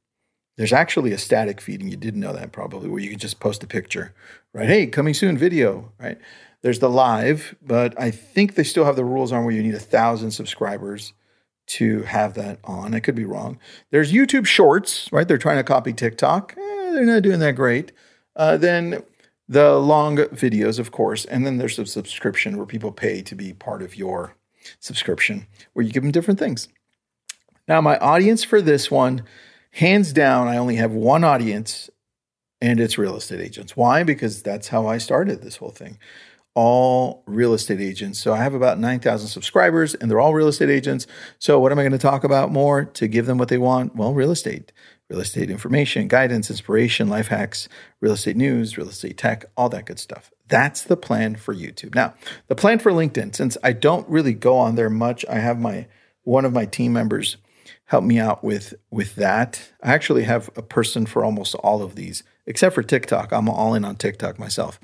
There's 0.57 0.73
actually 0.73 1.13
a 1.13 1.19
static 1.19 1.61
feed, 1.61 1.81
and 1.81 1.91
you 1.91 1.97
didn't 1.97 2.21
know 2.21 2.35
that 2.35 2.53
probably, 2.53 2.91
where 2.91 3.01
you 3.01 3.09
can 3.09 3.19
just 3.19 3.41
post 3.41 3.63
a 3.63 3.67
picture, 3.67 4.13
right? 4.53 4.69
Hey, 4.69 4.87
coming 4.87 5.15
soon 5.15 5.39
video, 5.39 5.93
right? 5.99 6.19
There's 6.63 6.81
the 6.81 6.91
live, 6.91 7.55
but 7.63 7.99
I 7.99 8.11
think 8.11 8.55
they 8.55 8.65
still 8.65 8.85
have 8.85 8.97
the 8.97 9.05
rules 9.05 9.33
on 9.33 9.45
where 9.45 9.55
you 9.55 9.63
need 9.63 9.75
a 9.75 9.81
thousand 9.81 10.33
subscribers 10.33 11.15
to 11.69 12.03
have 12.03 12.35
that 12.35 12.59
on. 12.65 12.95
I 12.95 13.01
could 13.01 13.15
be 13.15 13.25
wrong. 13.25 13.59
There's 13.91 14.13
YouTube 14.13 14.45
Shorts, 14.45 15.11
right? 15.13 15.27
They're 15.27 15.39
trying 15.39 15.57
to 15.57 15.65
copy 15.65 15.93
TikTok. 15.93 16.55
Eh, 16.59 16.91
they're 16.93 17.07
not 17.07 17.23
doing 17.23 17.39
that 17.41 17.53
great. 17.53 17.93
Uh, 18.37 18.57
then 18.57 19.03
the 19.49 19.79
long 19.79 20.17
videos, 20.17 20.79
of 20.79 20.91
course, 20.91 21.25
and 21.25 21.47
then 21.47 21.57
there's 21.57 21.79
a 21.79 21.87
subscription 21.87 22.57
where 22.57 22.67
people 22.67 22.93
pay 22.93 23.23
to 23.23 23.35
be 23.35 23.53
part 23.53 23.83
of 23.83 23.97
your 23.97 24.35
subscription 24.79 25.47
where 25.73 25.85
you 25.85 25.93
give 25.93 26.03
them 26.03 26.13
different 26.13 26.39
things. 26.39 26.69
Now, 27.69 27.81
my 27.81 27.99
audience 27.99 28.43
for 28.43 28.61
this 28.61 28.91
one, 28.91 29.23
hands 29.73 30.13
down, 30.13 30.49
I 30.49 30.57
only 30.57 30.77
have 30.77 30.93
one 30.93 31.25
audience, 31.25 31.89
and 32.61 32.81
it's 32.81 32.99
real 32.99 33.17
estate 33.17 33.41
agents. 33.41 33.77
Why? 33.77 34.03
Because 34.03 34.43
that's 34.43 34.69
how 34.69 34.87
I 34.87 34.99
started 34.99 35.43
this 35.43 35.57
whole 35.57 35.71
thing. 35.71 35.99
All 36.55 37.23
real 37.27 37.55
estate 37.55 37.81
agents. 37.81 38.19
So 38.19 38.33
I 38.33 38.39
have 38.39 38.55
about 38.55 38.81
9,000 38.81 39.29
subscribers, 39.29 39.95
and 39.95 40.11
they're 40.11 40.21
all 40.21 40.35
real 40.35 40.49
estate 40.49 40.69
agents. 40.69 41.07
So, 41.39 41.61
what 41.61 41.71
am 41.71 41.79
I 41.79 41.83
going 41.83 41.93
to 41.93 41.99
talk 41.99 42.25
about 42.25 42.51
more 42.51 42.85
to 42.85 43.07
give 43.07 43.27
them 43.27 43.39
what 43.39 43.49
they 43.49 43.59
want? 43.59 43.95
Well, 43.95 44.15
real 44.15 44.33
estate. 44.33 44.73
Real 45.11 45.21
estate 45.21 45.51
information, 45.51 46.09
guidance, 46.09 46.49
inspiration, 46.49 47.09
life 47.09 47.29
hacks, 47.29 47.69
real 48.01 48.13
estate 48.13 48.37
news, 48.37 48.79
real 48.79 48.89
estate 48.89 49.19
tech, 49.19 49.45
all 49.57 49.69
that 49.69 49.85
good 49.85 49.99
stuff. 49.99 50.31
That's 50.49 50.83
the 50.83 50.97
plan 50.97 51.35
for 51.35 51.55
YouTube. 51.55 51.95
Now, 51.95 52.15
the 52.47 52.55
plan 52.55 52.79
for 52.79 52.93
LinkedIn, 52.93 53.35
since 53.35 53.59
I 53.63 53.73
don't 53.73 54.09
really 54.09 54.35
go 54.35 54.57
on 54.57 54.77
there 54.77 54.89
much, 54.89 55.25
I 55.29 55.41
have 55.41 55.59
my 55.59 55.87
one 56.23 56.45
of 56.45 56.53
my 56.53 56.65
team 56.65 56.93
members 56.93 57.39
help 57.87 58.05
me 58.05 58.19
out 58.21 58.45
with 58.45 58.75
with 58.91 59.17
that. 59.17 59.73
I 59.83 59.93
actually 59.93 60.23
have 60.25 60.49
a 60.57 60.63
person 60.63 61.07
for 61.07 61.25
almost 61.25 61.57
all 61.57 61.83
of 61.83 61.97
these, 61.97 62.23
except 62.47 62.75
for 62.75 62.83
TikTok. 62.83 63.33
I'm 63.33 63.49
all 63.49 63.75
in 63.75 63.85
on 63.85 63.97
TikTok 63.97 64.39
myself. 64.39 64.79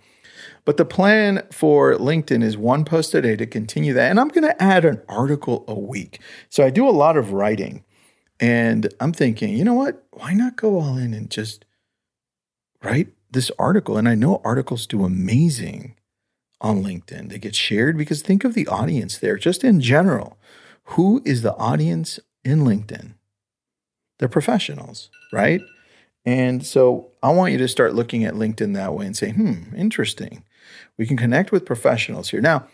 But 0.64 0.76
the 0.76 0.84
plan 0.84 1.42
for 1.52 1.94
LinkedIn 1.94 2.42
is 2.42 2.56
one 2.56 2.84
post 2.84 3.14
a 3.14 3.22
day 3.22 3.36
to 3.36 3.46
continue 3.46 3.92
that. 3.92 4.10
And 4.10 4.18
I'm 4.18 4.28
going 4.28 4.46
to 4.46 4.60
add 4.60 4.84
an 4.84 5.00
article 5.08 5.64
a 5.68 5.74
week. 5.74 6.20
So 6.48 6.64
I 6.64 6.70
do 6.70 6.88
a 6.88 6.90
lot 6.90 7.16
of 7.16 7.32
writing. 7.32 7.84
And 8.38 8.92
I'm 9.00 9.12
thinking, 9.12 9.56
you 9.56 9.64
know 9.64 9.74
what? 9.74 10.04
Why 10.12 10.34
not 10.34 10.56
go 10.56 10.78
all 10.78 10.96
in 10.96 11.14
and 11.14 11.30
just 11.30 11.64
write 12.82 13.08
this 13.30 13.50
article? 13.58 13.96
And 13.96 14.08
I 14.08 14.14
know 14.14 14.42
articles 14.44 14.86
do 14.86 15.04
amazing 15.04 15.94
on 16.60 16.82
LinkedIn. 16.82 17.30
They 17.30 17.38
get 17.38 17.54
shared 17.54 17.96
because 17.96 18.22
think 18.22 18.44
of 18.44 18.54
the 18.54 18.66
audience 18.66 19.18
there, 19.18 19.36
just 19.36 19.64
in 19.64 19.80
general. 19.80 20.38
Who 20.90 21.22
is 21.24 21.42
the 21.42 21.54
audience 21.56 22.20
in 22.44 22.60
LinkedIn? 22.60 23.14
They're 24.18 24.28
professionals, 24.28 25.10
right? 25.32 25.60
And 26.24 26.66
so 26.66 27.12
I 27.22 27.30
want 27.30 27.52
you 27.52 27.58
to 27.58 27.68
start 27.68 27.94
looking 27.94 28.24
at 28.24 28.34
LinkedIn 28.34 28.74
that 28.74 28.94
way 28.94 29.06
and 29.06 29.16
say, 29.16 29.32
hmm, 29.32 29.74
interesting. 29.76 30.44
We 30.98 31.06
can 31.06 31.16
connect 31.16 31.52
with 31.52 31.64
professionals 31.64 32.30
here. 32.30 32.40
Now, 32.40 32.66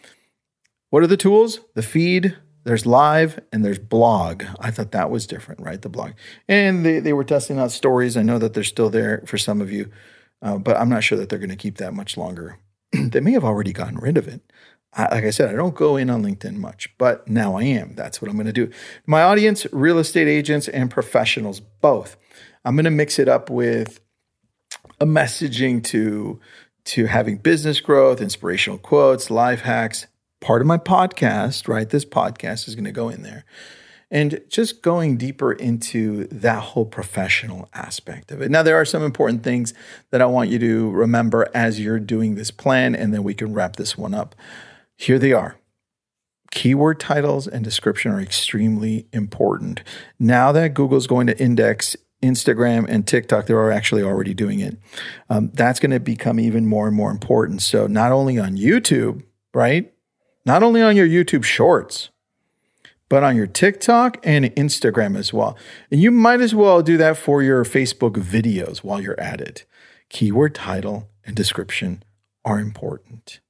what 0.90 1.02
are 1.02 1.08
the 1.08 1.16
tools? 1.16 1.60
The 1.74 1.82
feed, 1.82 2.36
there's 2.64 2.86
live, 2.86 3.40
and 3.52 3.64
there's 3.64 3.78
blog. 3.78 4.44
I 4.60 4.70
thought 4.70 4.92
that 4.92 5.10
was 5.10 5.26
different, 5.26 5.60
right? 5.60 5.80
The 5.80 5.88
blog. 5.88 6.12
And 6.48 6.86
they, 6.86 7.00
they 7.00 7.12
were 7.12 7.24
testing 7.24 7.58
out 7.58 7.72
stories. 7.72 8.16
I 8.16 8.22
know 8.22 8.38
that 8.38 8.54
they're 8.54 8.64
still 8.64 8.90
there 8.90 9.22
for 9.26 9.38
some 9.38 9.60
of 9.60 9.72
you, 9.72 9.90
uh, 10.40 10.58
but 10.58 10.76
I'm 10.76 10.88
not 10.88 11.02
sure 11.02 11.18
that 11.18 11.28
they're 11.28 11.38
going 11.38 11.50
to 11.50 11.56
keep 11.56 11.78
that 11.78 11.94
much 11.94 12.16
longer. 12.16 12.58
they 12.92 13.20
may 13.20 13.32
have 13.32 13.44
already 13.44 13.72
gotten 13.72 13.98
rid 13.98 14.16
of 14.16 14.28
it. 14.28 14.40
I, 14.94 15.14
like 15.14 15.24
I 15.24 15.30
said, 15.30 15.48
I 15.48 15.56
don't 15.56 15.74
go 15.74 15.96
in 15.96 16.10
on 16.10 16.22
LinkedIn 16.22 16.56
much, 16.56 16.94
but 16.98 17.26
now 17.26 17.56
I 17.56 17.64
am. 17.64 17.94
That's 17.94 18.20
what 18.20 18.30
I'm 18.30 18.36
going 18.36 18.46
to 18.46 18.52
do. 18.52 18.70
My 19.06 19.22
audience, 19.22 19.66
real 19.72 19.98
estate 19.98 20.28
agents 20.28 20.68
and 20.68 20.90
professionals, 20.90 21.60
both. 21.60 22.16
I'm 22.64 22.76
going 22.76 22.84
to 22.84 22.90
mix 22.90 23.18
it 23.18 23.28
up 23.28 23.50
with 23.50 24.00
a 25.00 25.06
messaging 25.06 25.82
to 25.84 26.40
to 26.84 27.06
having 27.06 27.36
business 27.36 27.80
growth, 27.80 28.20
inspirational 28.20 28.76
quotes, 28.76 29.30
life 29.30 29.60
hacks, 29.60 30.08
part 30.42 30.60
of 30.60 30.66
my 30.66 30.76
podcast, 30.76 31.68
right? 31.68 31.88
This 31.88 32.04
podcast 32.04 32.68
is 32.68 32.74
going 32.74 32.84
to 32.84 32.92
go 32.92 33.08
in 33.08 33.22
there. 33.22 33.44
And 34.10 34.42
just 34.50 34.82
going 34.82 35.16
deeper 35.16 35.52
into 35.52 36.26
that 36.26 36.62
whole 36.62 36.84
professional 36.84 37.70
aspect 37.72 38.30
of 38.30 38.42
it. 38.42 38.50
Now, 38.50 38.62
there 38.62 38.76
are 38.76 38.84
some 38.84 39.02
important 39.02 39.42
things 39.42 39.72
that 40.10 40.20
I 40.20 40.26
want 40.26 40.50
you 40.50 40.58
to 40.58 40.90
remember 40.90 41.48
as 41.54 41.80
you're 41.80 41.98
doing 41.98 42.34
this 42.34 42.50
plan, 42.50 42.94
and 42.94 43.14
then 43.14 43.22
we 43.22 43.32
can 43.32 43.54
wrap 43.54 43.76
this 43.76 43.96
one 43.96 44.12
up. 44.12 44.34
Here 44.98 45.18
they 45.18 45.32
are. 45.32 45.56
Keyword 46.50 47.00
titles 47.00 47.48
and 47.48 47.64
description 47.64 48.12
are 48.12 48.20
extremely 48.20 49.06
important. 49.14 49.82
Now 50.18 50.52
that 50.52 50.74
Google's 50.74 51.06
going 51.06 51.26
to 51.28 51.38
index 51.38 51.96
Instagram 52.22 52.84
and 52.86 53.06
TikTok, 53.06 53.46
they're 53.46 53.72
actually 53.72 54.02
already 54.02 54.34
doing 54.34 54.60
it. 54.60 54.76
Um, 55.30 55.50
that's 55.54 55.80
going 55.80 55.90
to 55.90 56.00
become 56.00 56.38
even 56.38 56.66
more 56.66 56.86
and 56.86 56.94
more 56.94 57.10
important. 57.10 57.62
So, 57.62 57.86
not 57.86 58.12
only 58.12 58.38
on 58.38 58.58
YouTube, 58.58 59.22
right? 59.54 59.90
Not 60.44 60.62
only 60.62 60.82
on 60.82 60.96
your 60.96 61.06
YouTube 61.06 61.44
shorts, 61.44 62.10
but 63.08 63.22
on 63.22 63.36
your 63.36 63.46
TikTok 63.46 64.18
and 64.24 64.46
Instagram 64.56 65.16
as 65.18 65.32
well. 65.32 65.56
And 65.90 66.00
you 66.00 66.10
might 66.10 66.40
as 66.40 66.54
well 66.54 66.82
do 66.82 66.96
that 66.96 67.16
for 67.18 67.42
your 67.42 67.64
Facebook 67.64 68.12
videos 68.12 68.78
while 68.78 69.00
you're 69.00 69.20
at 69.20 69.40
it. 69.40 69.66
Keyword 70.08 70.54
title 70.54 71.08
and 71.24 71.36
description 71.36 72.02
are 72.44 72.58
important. 72.58 73.40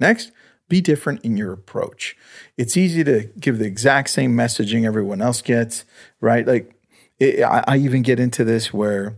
Next, 0.00 0.32
be 0.68 0.80
different 0.80 1.24
in 1.24 1.36
your 1.36 1.52
approach. 1.52 2.16
It's 2.56 2.76
easy 2.76 3.04
to 3.04 3.30
give 3.38 3.58
the 3.58 3.66
exact 3.66 4.10
same 4.10 4.34
messaging 4.36 4.84
everyone 4.84 5.22
else 5.22 5.40
gets, 5.42 5.84
right? 6.20 6.46
Like 6.46 6.74
it, 7.18 7.42
I, 7.42 7.62
I 7.66 7.76
even 7.76 8.02
get 8.02 8.18
into 8.18 8.42
this 8.42 8.72
where 8.72 9.16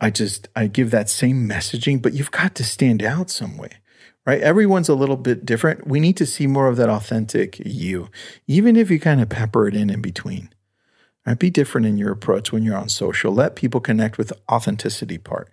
I 0.00 0.10
just 0.10 0.48
I 0.54 0.66
give 0.66 0.90
that 0.92 1.10
same 1.10 1.48
messaging, 1.48 2.00
but 2.00 2.12
you've 2.14 2.30
got 2.30 2.54
to 2.54 2.64
stand 2.64 3.02
out 3.02 3.30
some 3.30 3.56
way, 3.56 3.70
right? 4.26 4.40
Everyone's 4.40 4.88
a 4.88 4.94
little 4.94 5.16
bit 5.16 5.44
different. 5.44 5.86
We 5.86 6.00
need 6.00 6.16
to 6.18 6.26
see 6.26 6.46
more 6.46 6.68
of 6.68 6.76
that 6.76 6.88
authentic 6.88 7.58
you, 7.60 8.08
even 8.46 8.76
if 8.76 8.90
you 8.90 9.00
kind 9.00 9.20
of 9.20 9.28
pepper 9.28 9.66
it 9.68 9.74
in 9.74 9.90
in 9.90 10.00
between. 10.00 10.50
Right? 11.26 11.38
Be 11.38 11.50
different 11.50 11.86
in 11.86 11.98
your 11.98 12.12
approach 12.12 12.52
when 12.52 12.62
you're 12.62 12.76
on 12.76 12.88
social. 12.88 13.32
Let 13.32 13.56
people 13.56 13.80
connect 13.80 14.18
with 14.18 14.28
the 14.28 14.38
authenticity 14.50 15.18
part 15.18 15.48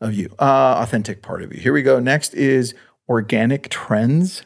of 0.00 0.14
you, 0.14 0.34
uh, 0.38 0.78
authentic 0.78 1.22
part 1.22 1.42
of 1.42 1.52
you. 1.52 1.60
Here 1.60 1.72
we 1.72 1.82
go. 1.82 1.98
Next 1.98 2.34
is 2.34 2.74
organic 3.08 3.68
trends 3.68 4.44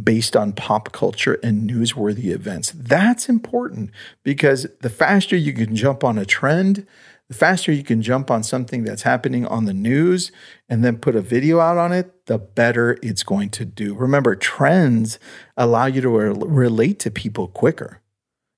based 0.00 0.36
on 0.36 0.52
pop 0.52 0.92
culture 0.92 1.38
and 1.42 1.68
newsworthy 1.68 2.26
events. 2.26 2.72
That's 2.74 3.28
important 3.28 3.90
because 4.22 4.66
the 4.80 4.90
faster 4.90 5.36
you 5.36 5.52
can 5.52 5.74
jump 5.74 6.04
on 6.04 6.18
a 6.18 6.26
trend, 6.26 6.86
the 7.28 7.34
faster 7.34 7.72
you 7.72 7.82
can 7.82 8.02
jump 8.02 8.30
on 8.30 8.42
something 8.42 8.84
that's 8.84 9.02
happening 9.02 9.46
on 9.46 9.64
the 9.64 9.74
news 9.74 10.30
and 10.68 10.84
then 10.84 10.98
put 10.98 11.16
a 11.16 11.20
video 11.20 11.58
out 11.58 11.76
on 11.76 11.92
it, 11.92 12.26
the 12.26 12.38
better 12.38 12.98
it's 13.02 13.22
going 13.22 13.50
to 13.50 13.64
do. 13.64 13.94
Remember, 13.94 14.36
trends 14.36 15.18
allow 15.56 15.86
you 15.86 16.00
to 16.00 16.08
re- 16.08 16.34
relate 16.46 16.98
to 17.00 17.10
people 17.10 17.48
quicker, 17.48 18.00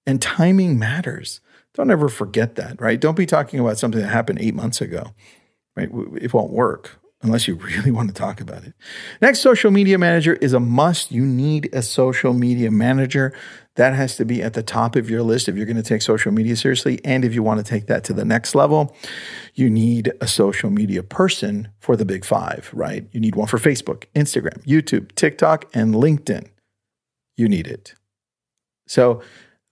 and 0.07 0.21
timing 0.21 0.79
matters. 0.79 1.41
Don't 1.75 1.91
ever 1.91 2.09
forget 2.09 2.57
that, 2.57 2.81
right? 2.81 3.01
Don't 3.01 3.17
be 3.17 3.27
talking 3.27 3.61
about 3.61 3.79
something 3.79 4.01
that 4.01 4.09
happened 4.09 4.41
eight 4.41 4.55
months 4.55 4.81
ago, 4.81 5.15
right? 5.77 5.89
It 6.21 6.35
won't 6.35 6.53
work 6.53 6.99
unless 7.23 7.49
you 7.49 7.55
really 7.77 7.91
want 7.91 8.09
to 8.09 8.15
talk 8.15 8.41
about 8.41 8.65
it. 8.65 8.75
Next, 9.21 9.41
social 9.41 9.71
media 9.71 9.99
manager 9.99 10.35
is 10.35 10.53
a 10.53 10.61
must. 10.61 11.11
You 11.11 11.25
need 11.25 11.69
a 11.73 11.83
social 11.83 12.33
media 12.33 12.71
manager. 12.71 13.33
That 13.77 13.95
has 13.95 14.17
to 14.17 14.25
be 14.25 14.43
at 14.43 14.55
the 14.55 14.63
top 14.63 14.97
of 14.97 15.09
your 15.09 15.23
list 15.23 15.49
if 15.49 15.57
you're 15.57 15.67
going 15.67 15.77
to 15.77 15.83
take 15.85 16.03
social 16.03 16.33
media 16.33 16.57
seriously. 16.57 17.01
And 17.05 17.25
if 17.25 17.33
you 17.33 17.45
want 17.45 17.65
to 17.65 17.65
take 17.65 17.87
that 17.87 18.03
to 18.05 18.13
the 18.13 18.25
next 18.25 18.57
level, 18.57 18.97
you 19.55 19.71
need 19.71 20.13
a 20.21 20.27
social 20.27 20.71
media 20.71 21.03
person 21.05 21.69
for 21.79 21.97
the 21.97 22.05
big 22.05 22.25
five, 22.25 22.71
right? 22.73 23.07
You 23.13 23.21
need 23.21 23.37
one 23.37 23.47
for 23.47 23.59
Facebook, 23.59 24.05
Instagram, 24.17 24.65
YouTube, 24.65 25.15
TikTok, 25.15 25.67
and 25.75 25.95
LinkedIn. 25.95 26.49
You 27.37 27.49
need 27.49 27.69
it. 27.69 27.95
So, 28.89 29.23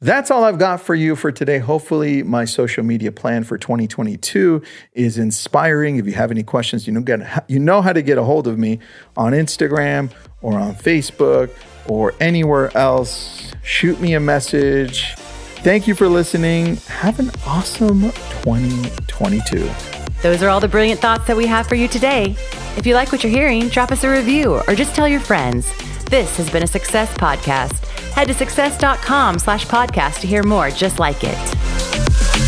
that's 0.00 0.30
all 0.30 0.44
I've 0.44 0.58
got 0.58 0.80
for 0.80 0.94
you 0.94 1.16
for 1.16 1.32
today. 1.32 1.58
Hopefully, 1.58 2.22
my 2.22 2.44
social 2.44 2.84
media 2.84 3.10
plan 3.10 3.44
for 3.44 3.56
2022 3.56 4.62
is 4.92 5.16
inspiring. 5.16 5.96
If 5.96 6.06
you 6.06 6.12
have 6.12 6.30
any 6.30 6.42
questions, 6.42 6.86
you 6.86 6.92
know, 6.92 7.00
get, 7.00 7.44
you 7.48 7.58
know 7.58 7.80
how 7.80 7.92
to 7.94 8.02
get 8.02 8.18
a 8.18 8.22
hold 8.22 8.46
of 8.46 8.58
me 8.58 8.78
on 9.16 9.32
Instagram 9.32 10.12
or 10.42 10.58
on 10.58 10.74
Facebook 10.74 11.50
or 11.88 12.14
anywhere 12.20 12.76
else. 12.76 13.52
Shoot 13.62 13.98
me 14.00 14.14
a 14.14 14.20
message. 14.20 15.14
Thank 15.62 15.88
you 15.88 15.94
for 15.94 16.08
listening. 16.08 16.76
Have 16.88 17.18
an 17.18 17.30
awesome 17.46 18.02
2022. 18.42 19.68
Those 20.22 20.42
are 20.42 20.48
all 20.48 20.60
the 20.60 20.68
brilliant 20.68 21.00
thoughts 21.00 21.26
that 21.26 21.36
we 21.36 21.46
have 21.46 21.66
for 21.66 21.74
you 21.74 21.88
today. 21.88 22.36
If 22.76 22.86
you 22.86 22.94
like 22.94 23.12
what 23.12 23.24
you're 23.24 23.32
hearing, 23.32 23.68
drop 23.68 23.90
us 23.90 24.04
a 24.04 24.10
review 24.10 24.60
or 24.68 24.74
just 24.74 24.94
tell 24.94 25.08
your 25.08 25.20
friends. 25.20 25.72
This 26.10 26.36
has 26.36 26.48
been 26.48 26.62
a 26.62 26.68
Success 26.68 27.12
Podcast. 27.14 27.84
Head 28.12 28.28
to 28.28 28.34
success.com 28.34 29.40
slash 29.40 29.66
podcast 29.66 30.20
to 30.20 30.28
hear 30.28 30.44
more 30.44 30.70
just 30.70 31.00
like 31.00 31.18
it. 31.24 32.45